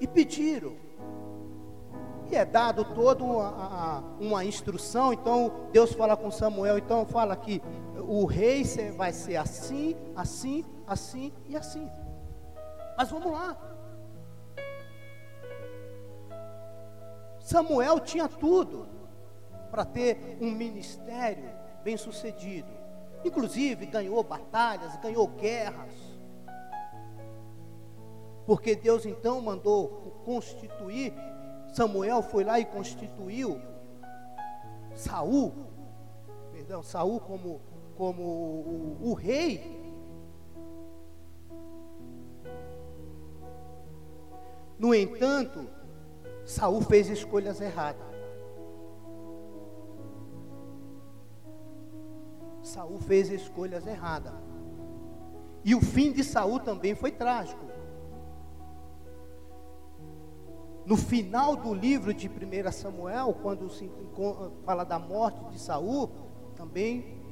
[0.00, 0.76] e pediram.
[2.30, 5.12] E é dado toda uma, uma, instrução.
[5.12, 6.78] Então Deus fala com Samuel.
[6.78, 7.62] Então fala que
[7.98, 8.64] o rei
[8.96, 11.88] vai ser assim, assim, assim e assim.
[12.96, 13.56] Mas vamos lá.
[17.44, 18.88] Samuel tinha tudo
[19.70, 21.48] para ter um ministério
[21.84, 22.68] bem sucedido.
[23.24, 25.94] Inclusive ganhou batalhas, ganhou guerras.
[28.44, 31.14] Porque Deus então mandou constituir
[31.74, 33.60] Samuel foi lá e constituiu
[34.94, 35.52] Saul,
[36.52, 37.60] perdão, Saul como,
[37.96, 39.82] como o, o, o rei.
[44.78, 45.68] No entanto,
[46.44, 48.06] Saul fez escolhas erradas.
[52.62, 54.32] Saul fez escolhas erradas.
[55.64, 57.64] E o fim de Saul também foi trágico.
[60.84, 63.90] No final do livro de 1 Samuel, quando se
[64.64, 66.10] fala da morte de Saul,
[66.54, 67.22] também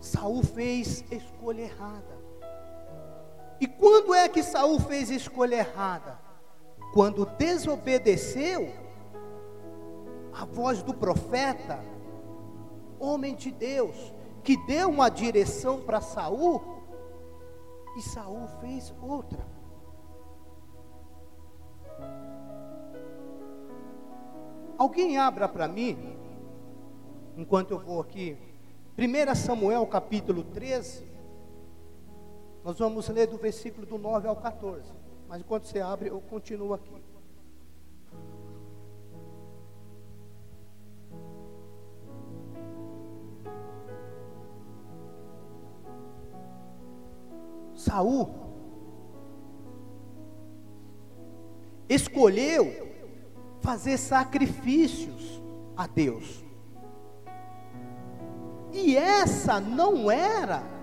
[0.00, 2.19] Saul fez escolha errada.
[3.60, 6.18] E quando é que Saul fez escolha errada?
[6.94, 8.72] Quando desobedeceu
[10.32, 11.78] a voz do profeta,
[12.98, 16.62] homem de Deus, que deu uma direção para Saul,
[17.96, 19.46] e Saul fez outra.
[24.78, 26.16] Alguém abra para mim,
[27.36, 28.38] enquanto eu vou aqui,
[28.96, 31.09] 1 Samuel capítulo 13.
[32.64, 34.82] Nós vamos ler do versículo do 9 ao 14.
[35.28, 36.90] Mas enquanto você abre, eu continuo aqui.
[47.74, 48.28] Saul
[51.88, 52.88] escolheu
[53.60, 55.42] fazer sacrifícios
[55.76, 56.44] a Deus.
[58.72, 60.79] E essa não era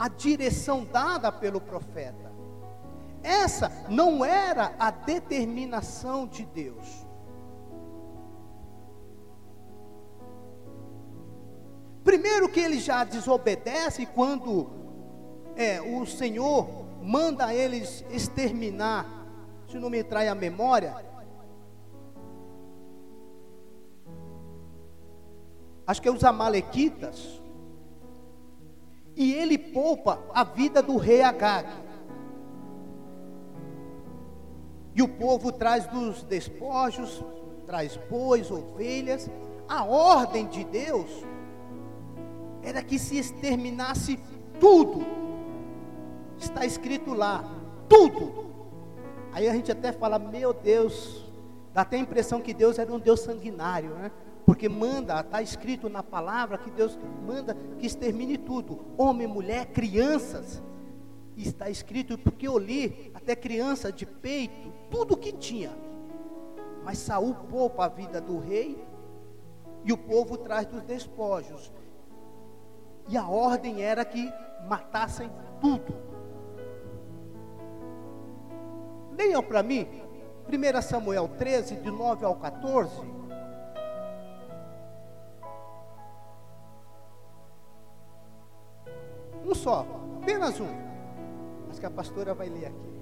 [0.00, 2.32] a direção dada pelo profeta.
[3.22, 7.06] Essa não era a determinação de Deus.
[12.02, 14.70] Primeiro que ele já desobedece quando
[15.54, 16.66] é, o Senhor
[17.02, 19.06] manda eles exterminar
[19.68, 20.96] se não me trai a memória,
[25.86, 27.39] acho que é os Amalequitas,
[29.20, 31.68] e ele poupa a vida do rei Agag.
[34.94, 37.22] E o povo traz dos despojos,
[37.66, 39.28] traz bois, ovelhas.
[39.68, 41.10] A ordem de Deus
[42.62, 44.18] era que se exterminasse
[44.58, 45.04] tudo.
[46.38, 47.44] Está escrito lá,
[47.90, 48.46] tudo.
[49.32, 51.30] Aí a gente até fala, meu Deus,
[51.74, 54.10] dá até a impressão que Deus era um Deus sanguinário, né?
[54.44, 60.62] Porque manda, está escrito na palavra que Deus manda que extermine tudo: homem, mulher, crianças.
[61.36, 65.70] Está escrito, porque eu li, até criança de peito, tudo que tinha.
[66.84, 68.84] Mas Saul poupa a vida do rei
[69.84, 71.72] e o povo traz dos despojos.
[73.08, 74.30] E a ordem era que
[74.68, 75.30] matassem
[75.60, 75.94] tudo.
[79.16, 79.86] Leiam para mim,
[80.48, 83.19] 1 Samuel 13, de 9 ao 14.
[89.50, 89.84] Um só,
[90.22, 90.68] apenas um.
[91.66, 92.99] Mas que a pastora vai ler aqui.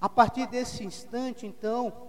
[0.00, 2.08] A partir desse instante, então,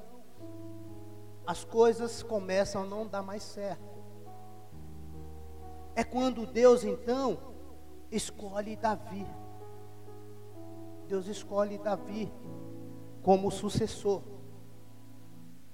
[1.45, 3.91] as coisas começam a não dar mais certo.
[5.93, 7.37] É quando Deus, então,
[8.09, 9.27] escolhe Davi.
[11.07, 12.31] Deus escolhe Davi
[13.21, 14.21] como sucessor.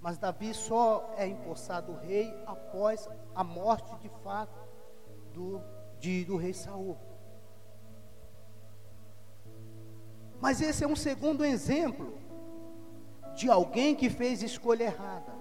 [0.01, 4.57] Mas Davi só é empossado rei após a morte de fato
[5.33, 5.61] do,
[5.99, 6.97] de, do rei Saul.
[10.39, 12.13] Mas esse é um segundo exemplo
[13.35, 15.31] de alguém que fez escolha errada,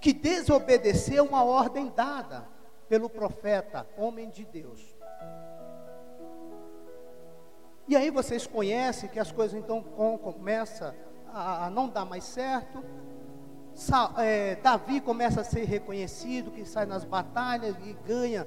[0.00, 2.48] que desobedeceu uma ordem dada
[2.88, 4.80] pelo profeta, homem de Deus.
[7.88, 10.94] E aí vocês conhecem que as coisas então começam
[11.32, 12.84] a, não dar mais certo.
[14.18, 18.46] É, Davi começa a ser reconhecido, que sai nas batalhas e ganha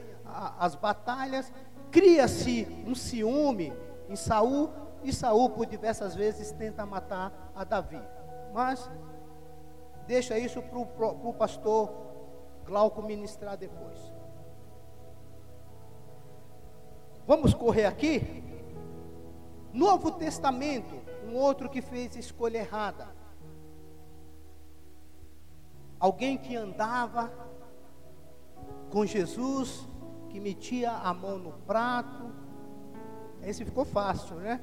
[0.59, 1.51] as batalhas.
[1.91, 3.73] Cria-se um ciúme
[4.09, 4.69] em Saul
[5.05, 8.01] e Saul por diversas vezes tenta matar a Davi.
[8.53, 8.89] Mas
[10.07, 12.05] deixa isso para o pastor
[12.65, 14.11] Glauco ministrar depois.
[17.27, 18.43] Vamos correr aqui?
[19.71, 23.07] Novo Testamento, um outro que fez escolha errada.
[25.99, 27.31] Alguém que andava
[28.89, 29.87] com Jesus,
[30.29, 32.33] que metia a mão no prato.
[33.43, 34.59] Esse ficou fácil, né?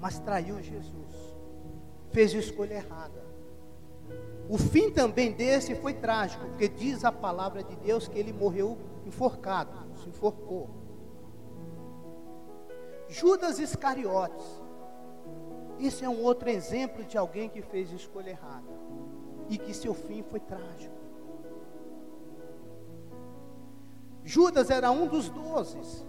[0.00, 1.36] Mas traiu Jesus.
[2.10, 3.28] Fez a escolha errada.
[4.48, 8.78] O fim também desse foi trágico, porque diz a palavra de Deus que ele morreu
[9.04, 9.72] enforcado,
[10.02, 10.70] se enforcou.
[13.08, 14.46] Judas Iscariotes.
[15.78, 18.72] Isso é um outro exemplo de alguém que fez escolha errada
[19.48, 20.96] e que seu fim foi trágico.
[24.24, 26.06] Judas era um dos doze.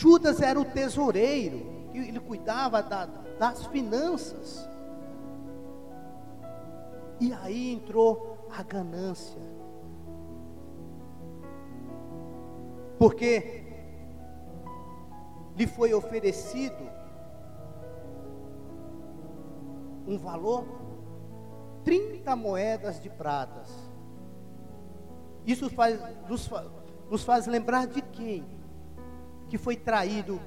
[0.00, 3.06] Judas era o tesoureiro, ele cuidava da,
[3.38, 4.68] das finanças.
[7.20, 9.50] E aí entrou a ganância.
[13.00, 13.64] porque
[15.56, 16.86] lhe foi oferecido
[20.06, 20.66] um valor
[21.82, 23.74] 30 moedas de pratas.
[25.46, 25.98] Isso faz,
[26.28, 26.50] nos,
[27.10, 28.44] nos faz lembrar de quem
[29.50, 30.40] que foi traído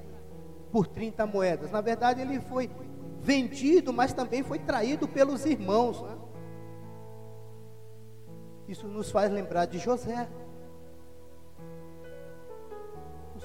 [0.72, 1.70] por 30 moedas.
[1.70, 2.68] Na verdade, ele foi
[3.20, 6.04] vendido, mas também foi traído pelos irmãos.
[8.66, 10.28] Isso nos faz lembrar de José.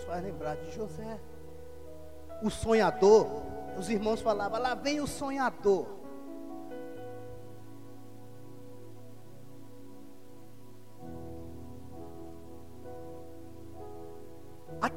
[0.09, 1.19] faz lembrar de José.
[2.41, 3.27] O sonhador,
[3.77, 5.85] os irmãos falavam, lá vem o sonhador.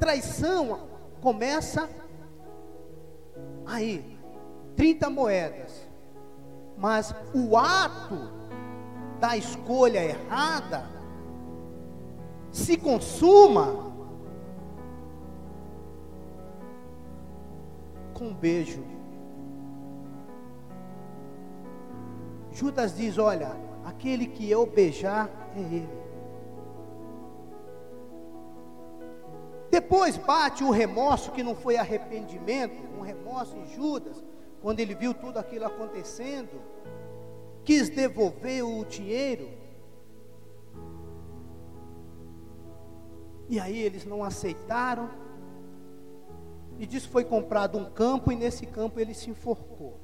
[0.03, 0.81] Traição
[1.21, 1.89] começa
[3.65, 4.19] aí,
[4.75, 5.87] 30 moedas.
[6.77, 8.17] Mas o ato
[9.21, 10.83] da escolha errada
[12.51, 13.93] se consuma
[18.13, 18.83] com um beijo.
[22.51, 26.02] Judas diz: Olha, aquele que eu beijar é ele.
[29.73, 34.23] Depois bate o remorso, que não foi arrependimento, um remorso em Judas,
[34.61, 36.61] quando ele viu tudo aquilo acontecendo,
[37.65, 39.49] quis devolver o dinheiro.
[43.49, 45.09] E aí eles não aceitaram.
[46.77, 49.99] E disse foi comprado um campo e nesse campo ele se enforcou.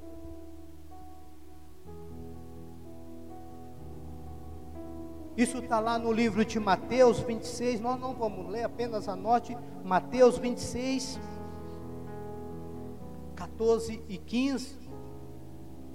[5.40, 7.80] Isso está lá no livro de Mateus 26.
[7.80, 11.18] Nós não vamos ler, apenas anote Mateus 26,
[13.38, 14.76] 14 e 15.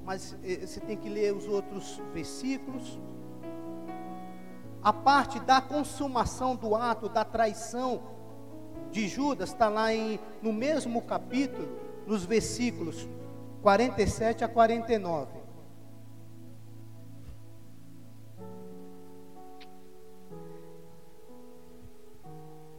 [0.02, 2.98] Mas eh, você tem que ler os outros versículos.
[4.82, 8.02] A parte da consumação do ato da traição
[8.90, 11.68] de Judas está lá em, no mesmo capítulo,
[12.06, 13.06] nos versículos
[13.60, 15.43] 47 a 49.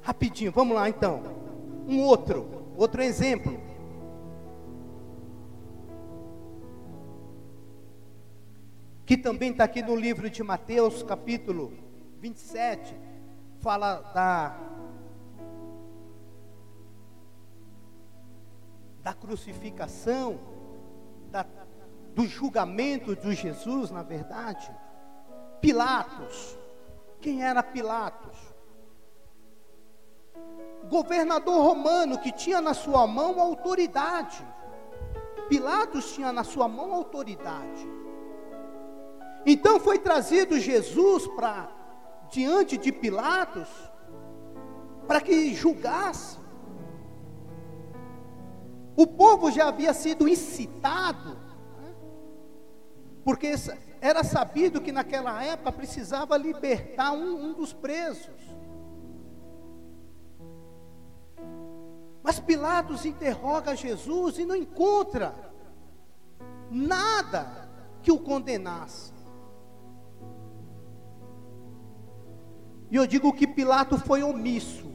[0.06, 1.24] Rapidinho, vamos lá então.
[1.88, 2.48] Um outro,
[2.78, 3.60] outro exemplo.
[9.04, 11.74] Que também está aqui no livro de Mateus, capítulo
[12.22, 12.96] 27,
[13.62, 14.56] fala da
[19.02, 20.40] da crucificação,
[21.32, 21.48] da,
[22.14, 24.72] do julgamento de Jesus, na verdade.
[25.60, 26.60] Pilatos.
[27.20, 28.45] Quem era Pilatos?
[30.90, 34.46] Governador romano que tinha na sua mão autoridade.
[35.50, 37.88] Pilatos tinha na sua mão autoridade.
[39.46, 41.70] Então foi trazido Jesus para
[42.30, 43.68] diante de Pilatos
[45.08, 46.38] para que julgasse.
[48.96, 51.38] O povo já havia sido incitado,
[51.80, 51.94] né?
[53.24, 53.54] porque
[54.02, 58.55] era sabido que naquela época precisava libertar um, um dos presos.
[62.26, 65.36] Mas Pilatos interroga Jesus e não encontra
[66.72, 67.70] nada
[68.02, 69.14] que o condenasse.
[72.90, 74.92] E eu digo que Pilatos foi omisso.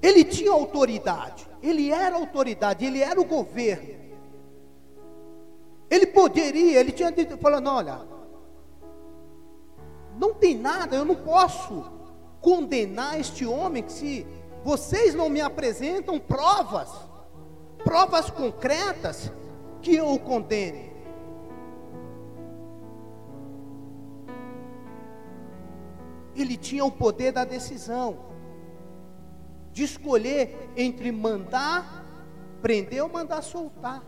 [0.00, 3.96] Ele tinha autoridade, ele era autoridade, ele era o governo.
[5.90, 8.06] Ele poderia, ele tinha dito, falando: olha,
[10.16, 11.95] não tem nada, eu não posso
[12.46, 14.24] condenar este homem se
[14.62, 16.88] vocês não me apresentam provas,
[17.82, 19.32] provas concretas
[19.82, 20.92] que eu o condene.
[26.36, 28.16] Ele tinha o poder da decisão,
[29.72, 32.04] de escolher entre mandar
[32.62, 34.04] prender ou mandar soltar.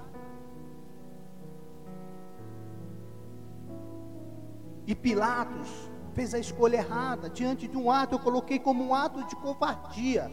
[4.87, 5.88] E Pilatos
[6.19, 7.31] fez a escolha errada.
[7.31, 10.29] Diante de um ato, eu coloquei como um ato de covardia.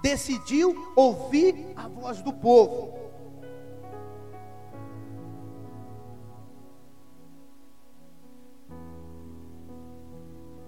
[0.00, 2.96] Decidiu ouvir a voz do povo.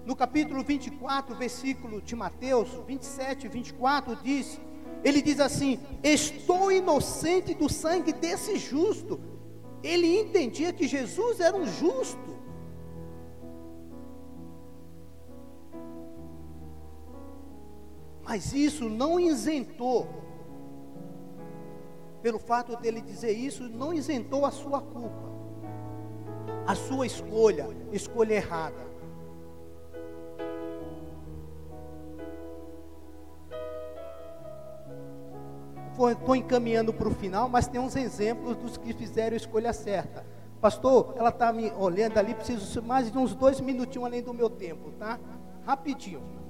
[0.05, 4.61] No capítulo 24, versículo de Mateus, 27 e 24, diz:
[5.03, 9.19] Ele diz assim: Estou inocente do sangue desse justo.
[9.81, 12.40] Ele entendia que Jesus era um justo.
[18.23, 20.07] Mas isso não isentou,
[22.21, 25.29] pelo fato dele dizer isso, não isentou a sua culpa,
[26.67, 28.91] a sua escolha, escolha errada.
[36.09, 40.25] Estou encaminhando para o final, mas tem uns exemplos dos que fizeram a escolha certa.
[40.59, 44.49] Pastor, ela está me olhando ali, preciso mais de uns dois minutinhos além do meu
[44.49, 45.19] tempo, tá?
[45.65, 46.40] Rapidinho.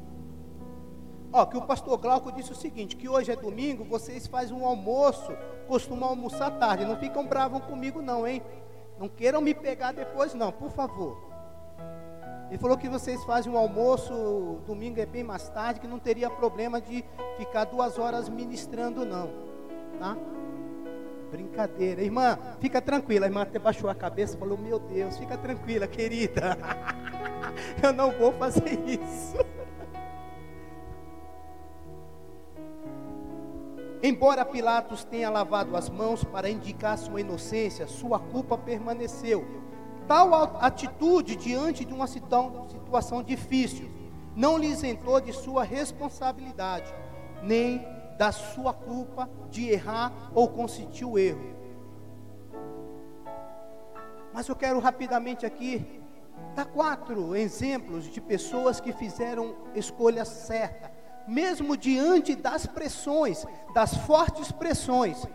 [1.34, 4.66] Ó, que o pastor Glauco disse o seguinte, que hoje é domingo, vocês fazem um
[4.66, 5.32] almoço,
[5.66, 8.42] costumam almoçar tarde, não ficam bravos comigo não, hein?
[9.00, 11.18] Não queiram me pegar depois não, por favor.
[12.50, 16.30] Ele falou que vocês fazem um almoço, domingo é bem mais tarde, que não teria
[16.30, 17.02] problema de
[17.38, 19.30] ficar duas horas ministrando não,
[19.98, 20.18] tá?
[21.32, 25.38] Brincadeira, irmã, fica tranquila, a irmã até baixou a cabeça e falou, meu Deus, fica
[25.38, 26.58] tranquila, querida,
[27.82, 29.38] eu não vou fazer isso.
[34.04, 39.46] Embora Pilatos tenha lavado as mãos para indicar sua inocência, sua culpa permaneceu.
[40.08, 43.90] Tal atitude diante de uma situação difícil
[44.36, 46.92] não lhe isentou de sua responsabilidade,
[47.44, 47.86] nem
[48.18, 51.56] da sua culpa de errar ou consentir o erro.
[54.34, 56.02] Mas eu quero rapidamente aqui
[56.56, 60.92] dar quatro exemplos de pessoas que fizeram escolha certa,
[61.32, 65.26] mesmo diante das pressões, das fortes pressões,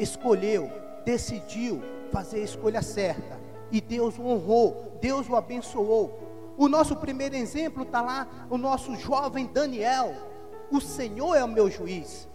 [0.00, 0.68] escolheu,
[1.04, 1.80] decidiu
[2.10, 3.40] fazer a escolha certa.
[3.70, 6.54] E Deus o honrou, Deus o abençoou.
[6.56, 10.12] O nosso primeiro exemplo está lá, o nosso jovem Daniel.
[10.72, 12.28] O Senhor é o meu juiz.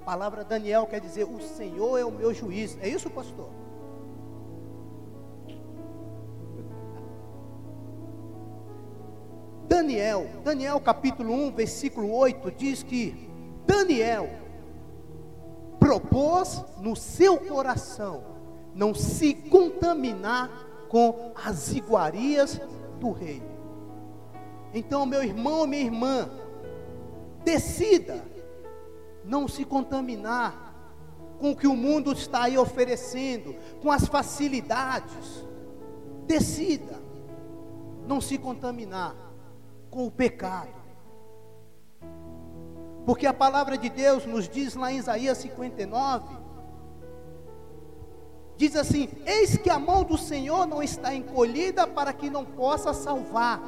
[0.00, 2.78] A palavra Daniel quer dizer: O Senhor é o meu juiz.
[2.80, 3.50] É isso, pastor?
[9.68, 13.28] Daniel, Daniel capítulo 1, versículo 8, diz que
[13.66, 14.28] Daniel
[15.78, 18.22] propôs no seu coração
[18.74, 20.50] não se contaminar
[20.88, 22.60] com as iguarias
[23.00, 23.42] do rei.
[24.72, 26.30] Então, meu irmão, minha irmã,
[27.44, 28.24] decida
[29.24, 30.66] não se contaminar
[31.40, 35.44] com o que o mundo está aí oferecendo, com as facilidades.
[36.26, 37.00] Decida
[38.06, 39.25] não se contaminar
[39.96, 40.68] com o pecado.
[43.06, 46.44] Porque a palavra de Deus nos diz lá em Isaías 59,
[48.58, 52.94] Diz assim: Eis que a mão do Senhor não está encolhida para que não possa
[52.94, 53.60] salvar,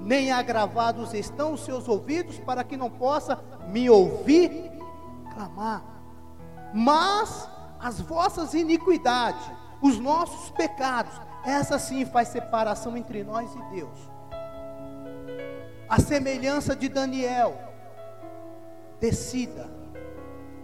[0.00, 4.70] nem agravados estão os seus ouvidos para que não possa me ouvir
[5.32, 5.82] clamar.
[6.74, 7.48] Mas
[7.80, 9.42] as vossas iniquidades,
[9.80, 14.15] os nossos pecados, essa sim faz separação entre nós e Deus.
[15.88, 17.58] A semelhança de Daniel,
[19.00, 19.70] decida,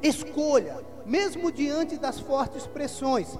[0.02, 3.38] escolha, mesmo diante das fortes pressões,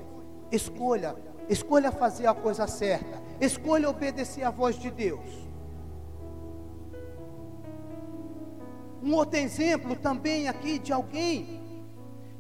[0.53, 1.17] Escolha,
[1.49, 3.23] escolha fazer a coisa certa.
[3.41, 5.49] Escolha obedecer à voz de Deus.
[9.03, 11.63] Um outro exemplo também aqui de alguém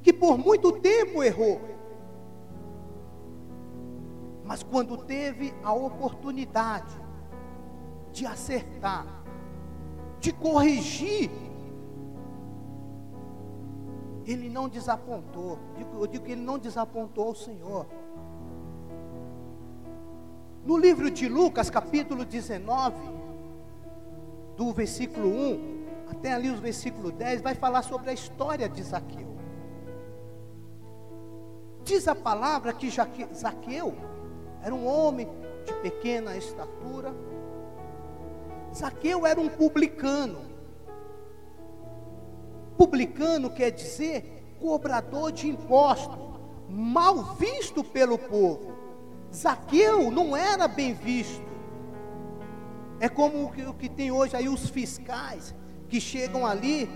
[0.02, 1.58] que por muito tempo errou.
[4.44, 6.94] Mas quando teve a oportunidade
[8.12, 9.21] de acertar,
[10.22, 11.28] de corrigir,
[14.24, 15.58] ele não desapontou.
[16.00, 17.86] Eu digo que ele não desapontou o Senhor.
[20.64, 22.94] No livro de Lucas, capítulo 19,
[24.56, 29.36] do versículo 1 até ali os versículo 10, vai falar sobre a história de Zaqueu.
[31.82, 32.88] Diz a palavra que
[33.34, 33.92] Zaqueu
[34.62, 35.28] era um homem
[35.66, 37.12] de pequena estatura.
[38.74, 40.40] Zaqueu era um publicano.
[42.76, 46.18] Publicano quer dizer cobrador de impostos,
[46.68, 48.72] mal visto pelo povo.
[49.34, 51.42] Zaqueu não era bem visto.
[53.00, 55.54] É como o que, o que tem hoje aí os fiscais
[55.88, 56.88] que chegam ali,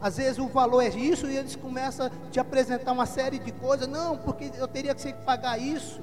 [0.00, 3.52] às vezes o valor é isso e eles começam a te apresentar uma série de
[3.52, 3.86] coisas.
[3.86, 6.02] Não, porque eu teria que pagar isso.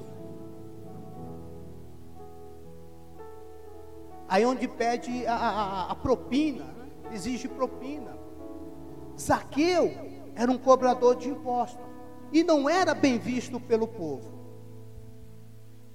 [4.27, 6.65] Aí onde pede a, a, a propina,
[7.11, 8.17] exige propina.
[9.19, 9.93] Zaqueu
[10.35, 11.83] era um cobrador de impostos
[12.31, 14.37] e não era bem visto pelo povo.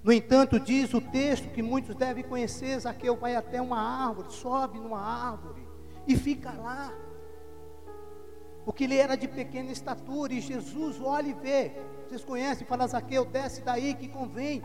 [0.03, 4.81] No entanto, diz o texto que muitos devem conhecer: Zaqueu vai até uma árvore, sobe
[4.81, 5.63] numa árvore
[6.09, 6.93] e fica lá.
[8.65, 11.73] Porque ele era de pequena estatura e Jesus olha e vê.
[12.07, 14.63] Vocês conhecem, fala Zaqueu, desce daí que convém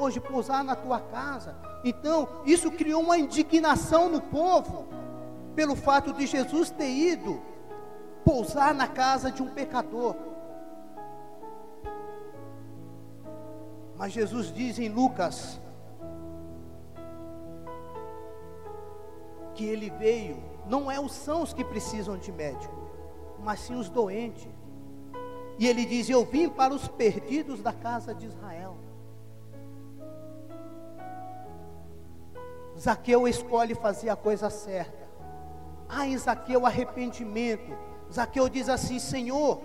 [0.00, 1.56] hoje pousar na tua casa.
[1.84, 4.86] Então, isso criou uma indignação no povo
[5.54, 7.40] pelo fato de Jesus ter ido
[8.24, 10.16] pousar na casa de um pecador.
[13.96, 15.60] Mas Jesus diz em Lucas
[19.54, 22.74] que ele veio, não é os sãos que precisam de médico,
[23.40, 24.48] mas sim os doentes.
[25.58, 28.69] E ele diz: Eu vim para os perdidos da casa de Israel.
[32.80, 35.06] Zaqueu escolhe fazer a coisa certa.
[35.86, 37.76] Ah, em Zaqueu arrependimento.
[38.10, 39.60] Zaqueu diz assim: Senhor,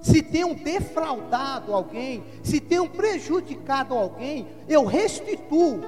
[0.00, 5.80] se tenham defraudado alguém, se tenham prejudicado alguém, eu restituo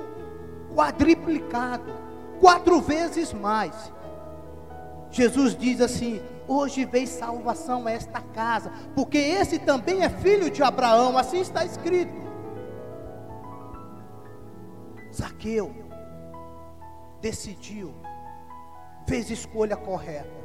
[0.75, 1.93] quadriplicado,
[2.41, 3.93] quatro vezes mais.
[5.13, 10.65] Jesus diz assim: Hoje veio salvação a esta casa, porque esse também é filho de
[10.65, 12.27] Abraão, assim está escrito.
[15.15, 15.88] Zaqueu
[17.21, 17.95] decidiu,
[19.07, 20.39] fez escolha correta.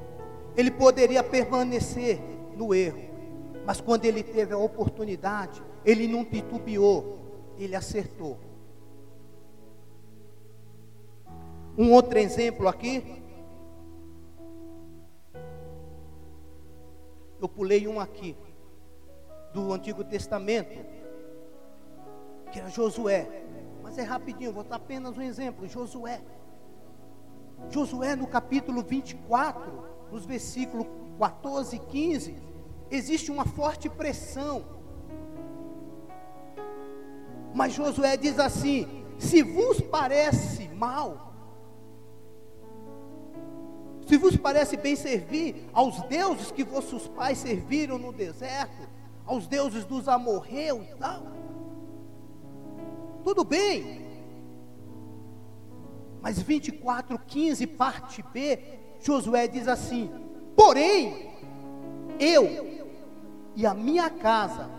[0.56, 2.20] Ele poderia permanecer
[2.56, 3.04] no erro,
[3.66, 7.20] mas quando ele teve a oportunidade, ele não titubeou,
[7.58, 8.38] ele acertou.
[11.78, 13.22] Um outro exemplo aqui.
[17.42, 18.38] Eu pulei um aqui,
[19.54, 20.86] do Antigo Testamento,
[22.52, 23.28] que era Josué.
[23.82, 26.22] Mas é rapidinho, vou dar apenas um exemplo: Josué.
[27.70, 30.86] Josué, no capítulo 24, nos versículos
[31.18, 32.36] 14 e 15,
[32.92, 34.64] existe uma forte pressão.
[37.54, 41.34] Mas Josué diz assim: se vos parece mal,
[44.08, 48.88] se vos parece bem servir aos deuses que vossos pais serviram no deserto,
[49.26, 51.24] aos deuses dos amorreus e tal,
[53.24, 54.13] tudo bem.
[56.24, 58.58] Mas 24, 15, parte B,
[59.02, 60.10] Josué diz assim:
[60.56, 61.30] Porém,
[62.18, 62.80] eu
[63.54, 64.70] e a minha casa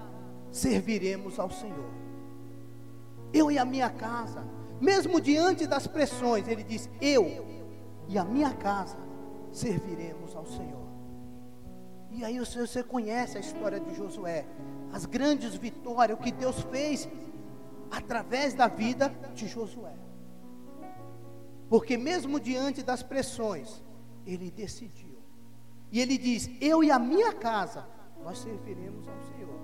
[0.51, 1.93] serviremos ao Senhor.
[3.31, 4.43] Eu e a minha casa,
[4.81, 7.45] mesmo diante das pressões, ele diz: Eu
[8.09, 8.97] e a minha casa
[9.53, 10.83] serviremos ao Senhor.
[12.11, 14.47] E aí você conhece a história de Josué,
[14.95, 17.07] as grandes vitórias, o que Deus fez
[17.91, 20.04] através da vida de Josué.
[21.75, 23.83] Porque mesmo diante das pressões,
[24.25, 25.19] ele decidiu.
[25.91, 27.85] E ele diz: Eu e a minha casa,
[28.23, 29.59] nós serviremos ao Senhor.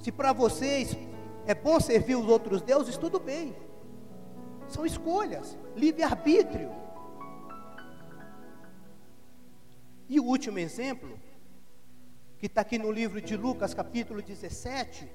[0.00, 0.96] Se para vocês
[1.44, 3.54] é bom servir os outros deuses, tudo bem.
[4.68, 6.72] São escolhas, livre-arbítrio.
[10.08, 11.20] E o último exemplo,
[12.38, 15.06] que está aqui no livro de Lucas, capítulo 17,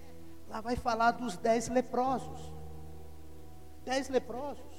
[0.48, 2.54] lá vai falar dos dez leprosos.
[3.84, 4.71] Dez leprosos.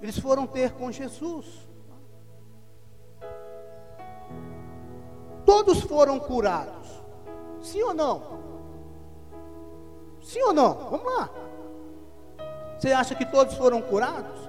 [0.00, 1.68] Eles foram ter com Jesus.
[5.44, 6.88] Todos foram curados.
[7.60, 8.22] Sim ou não?
[10.20, 10.74] Sim ou não?
[10.90, 11.30] Vamos lá.
[12.78, 14.48] Você acha que todos foram curados?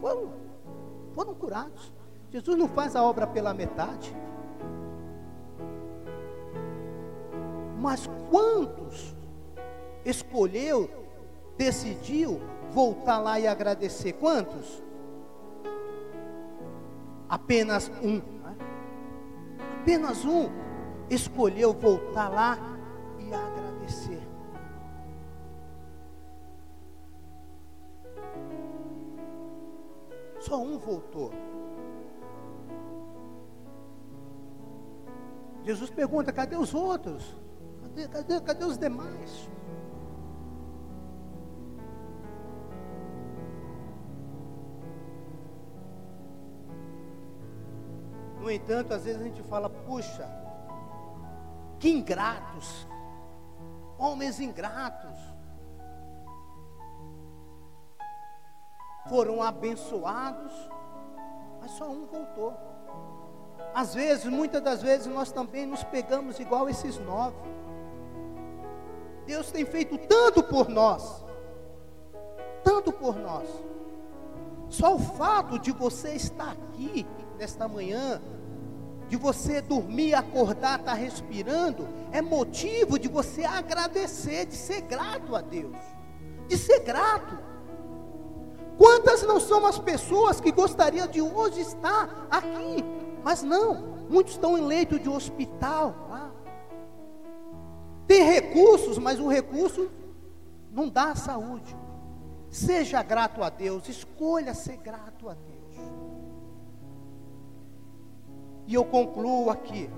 [0.00, 0.32] Foram,
[1.14, 1.92] foram curados.
[2.30, 4.14] Jesus não faz a obra pela metade.
[7.78, 9.14] Mas quantos
[10.04, 10.90] escolheu,
[11.56, 12.40] decidiu
[12.72, 14.12] voltar lá e agradecer?
[14.14, 14.82] Quantos?
[17.28, 18.16] Apenas um.
[18.16, 18.56] Né?
[19.80, 20.48] Apenas um
[21.10, 22.58] escolheu voltar lá
[23.18, 24.22] e agradecer.
[30.40, 31.32] Só um voltou.
[35.64, 37.36] Jesus pergunta: cadê os outros?
[37.82, 39.50] Cadê, cadê, cadê os demais?
[48.48, 50.26] No entanto, às vezes a gente fala: puxa,
[51.78, 52.88] que ingratos,
[53.98, 55.18] homens ingratos.
[59.06, 60.52] foram abençoados,
[61.60, 62.54] mas só um voltou.
[63.74, 67.36] Às vezes, muitas das vezes, nós também nos pegamos igual esses nove.
[69.24, 71.24] Deus tem feito tanto por nós,
[72.62, 73.48] tanto por nós.
[74.68, 77.06] Só o fato de você estar aqui
[77.38, 78.20] nesta manhã,
[79.08, 85.34] de você dormir, acordar, estar tá respirando, é motivo de você agradecer, de ser grato
[85.34, 85.76] a Deus,
[86.46, 87.38] de ser grato.
[88.76, 92.84] Quantas não são as pessoas que gostariam de hoje estar aqui,
[93.24, 95.94] mas não, muitos estão em leito de hospital.
[96.08, 96.30] Lá.
[98.06, 99.90] Tem recursos, mas o recurso
[100.70, 101.76] não dá saúde.
[102.50, 105.57] Seja grato a Deus, escolha ser grato a Deus.
[108.68, 109.88] E eu concluo aqui.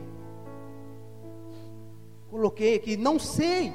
[2.31, 3.73] Coloquei aqui, não sei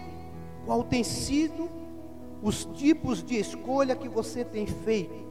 [0.65, 1.69] qual tem sido
[2.41, 5.25] os tipos de escolha que você tem feito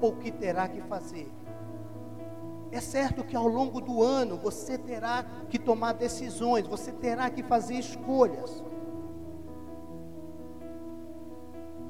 [0.00, 1.30] ou que terá que fazer.
[2.72, 7.42] É certo que ao longo do ano você terá que tomar decisões, você terá que
[7.42, 8.64] fazer escolhas.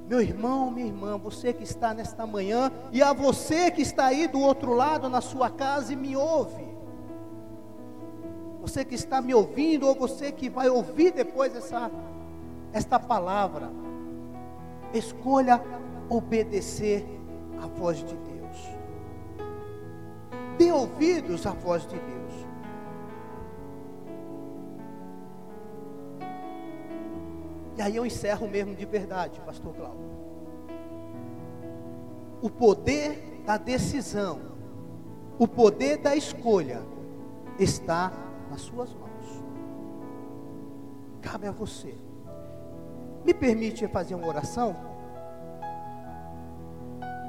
[0.09, 4.27] Meu irmão, minha irmã, você que está nesta manhã e a você que está aí
[4.27, 6.66] do outro lado na sua casa e me ouve.
[8.67, 11.89] Você que está me ouvindo ou você que vai ouvir depois essa
[12.73, 13.71] esta palavra.
[14.93, 15.63] Escolha
[16.09, 17.07] obedecer
[17.63, 18.57] à voz de Deus.
[20.59, 22.47] Dê ouvidos à voz de Deus.
[27.79, 30.11] E aí eu encerro mesmo de verdade, pastor Cláudio.
[32.43, 34.41] O poder da decisão,
[35.39, 36.83] o poder da escolha
[37.61, 39.45] está nas suas mãos.
[41.21, 41.95] Cabe a você.
[43.25, 44.77] Me permite fazer uma oração?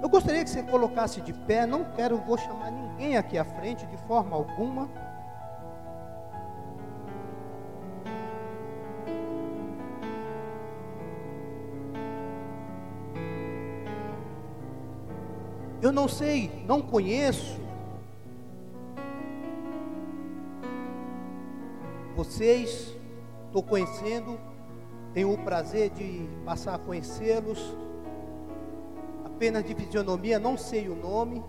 [0.01, 3.85] Eu gostaria que você colocasse de pé, não quero, vou chamar ninguém aqui à frente
[3.87, 4.87] de forma alguma.
[15.81, 17.66] Eu não sei, não conheço
[22.17, 22.97] vocês,
[23.45, 24.39] estou conhecendo,
[25.13, 27.77] tenho o prazer de passar a conhecê-los,
[29.23, 31.45] apenas de fisionomia, não sei o nome,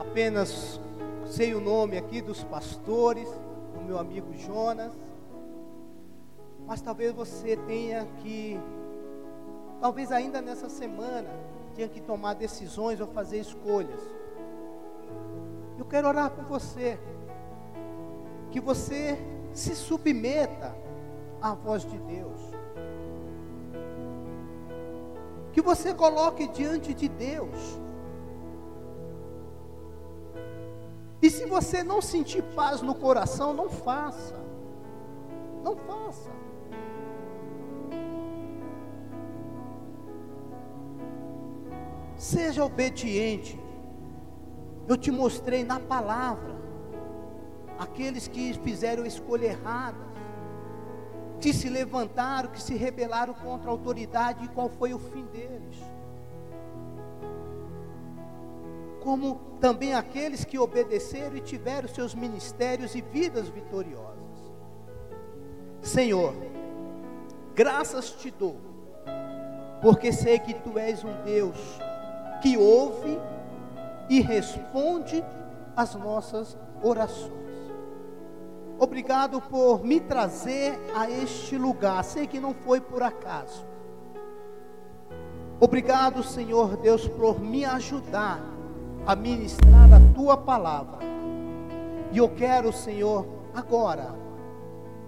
[0.00, 0.80] apenas
[1.24, 3.28] sei o nome aqui dos pastores,
[3.74, 4.92] do meu amigo Jonas,
[6.66, 8.58] mas talvez você tenha que,
[9.80, 11.30] talvez ainda nessa semana,
[11.76, 14.00] tenha que tomar decisões ou fazer escolhas.
[15.78, 16.98] Eu quero orar por você
[18.50, 19.18] que você
[19.52, 20.74] se submeta
[21.40, 22.40] à voz de Deus.
[25.52, 27.80] Que você coloque diante de Deus.
[31.22, 34.38] E se você não sentir paz no coração, não faça.
[35.62, 36.30] Não faça.
[42.16, 43.58] Seja obediente.
[44.88, 46.59] Eu te mostrei na palavra
[47.80, 50.10] aqueles que fizeram escolha errada,
[51.40, 55.78] que se levantaram, que se rebelaram contra a autoridade, e qual foi o fim deles.
[59.02, 64.20] Como também aqueles que obedeceram e tiveram seus ministérios e vidas vitoriosas.
[65.80, 66.34] Senhor,
[67.54, 68.58] graças te dou,
[69.80, 71.56] porque sei que tu és um Deus
[72.42, 73.18] que ouve
[74.10, 75.24] e responde
[75.74, 77.39] às nossas orações.
[78.82, 82.02] Obrigado por me trazer a este lugar.
[82.02, 83.66] Sei que não foi por acaso.
[85.60, 88.40] Obrigado, Senhor Deus, por me ajudar
[89.06, 90.98] a ministrar a tua palavra.
[92.10, 94.14] E eu quero, Senhor, agora,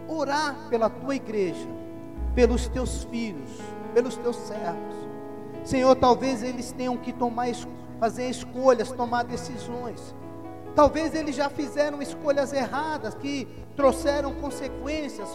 [0.06, 1.66] orar pela tua igreja,
[2.34, 3.50] pelos teus filhos,
[3.94, 4.96] pelos teus servos.
[5.64, 7.46] Senhor, talvez eles tenham que tomar,
[7.98, 10.14] fazer escolhas, tomar decisões.
[10.74, 13.46] Talvez eles já fizeram escolhas erradas que
[13.76, 15.28] trouxeram consequências,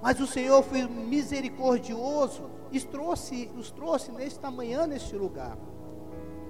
[0.00, 5.56] mas o Senhor foi misericordioso e trouxe, os trouxe nesta manhã, neste lugar.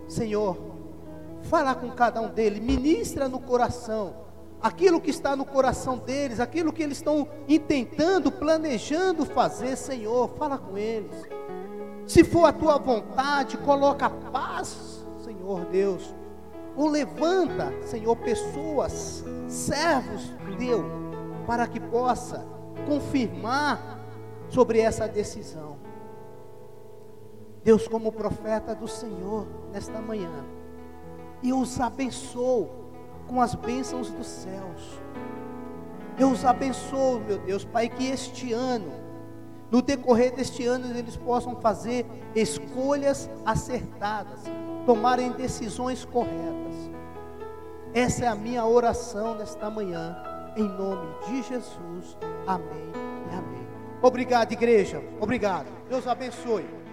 [0.07, 0.59] Senhor,
[1.43, 4.15] fala com cada um deles, ministra no coração,
[4.61, 10.59] aquilo que está no coração deles, aquilo que eles estão intentando, planejando fazer, Senhor, fala
[10.59, 11.13] com eles.
[12.07, 16.15] Se for a tua vontade, coloca paz, Senhor Deus
[16.77, 20.85] ou levanta, Senhor, pessoas, servos teu,
[21.47, 22.47] para que possa
[22.87, 24.01] confirmar
[24.49, 25.77] sobre essa decisão.
[27.63, 30.45] Deus, como profeta do Senhor, nesta manhã,
[31.43, 32.69] eu os abençoo
[33.27, 35.01] com as bênçãos dos céus.
[36.19, 38.93] Eu os abençoo, meu Deus, Pai, que este ano,
[39.71, 44.41] no decorrer deste ano, eles possam fazer escolhas acertadas,
[44.87, 46.75] tomarem decisões corretas.
[47.93, 50.17] Essa é a minha oração nesta manhã,
[50.57, 52.17] em nome de Jesus.
[52.47, 52.93] Amém
[53.31, 53.69] e amém.
[54.03, 55.03] Obrigado, igreja.
[55.21, 55.67] Obrigado.
[55.89, 56.84] Deus abençoe.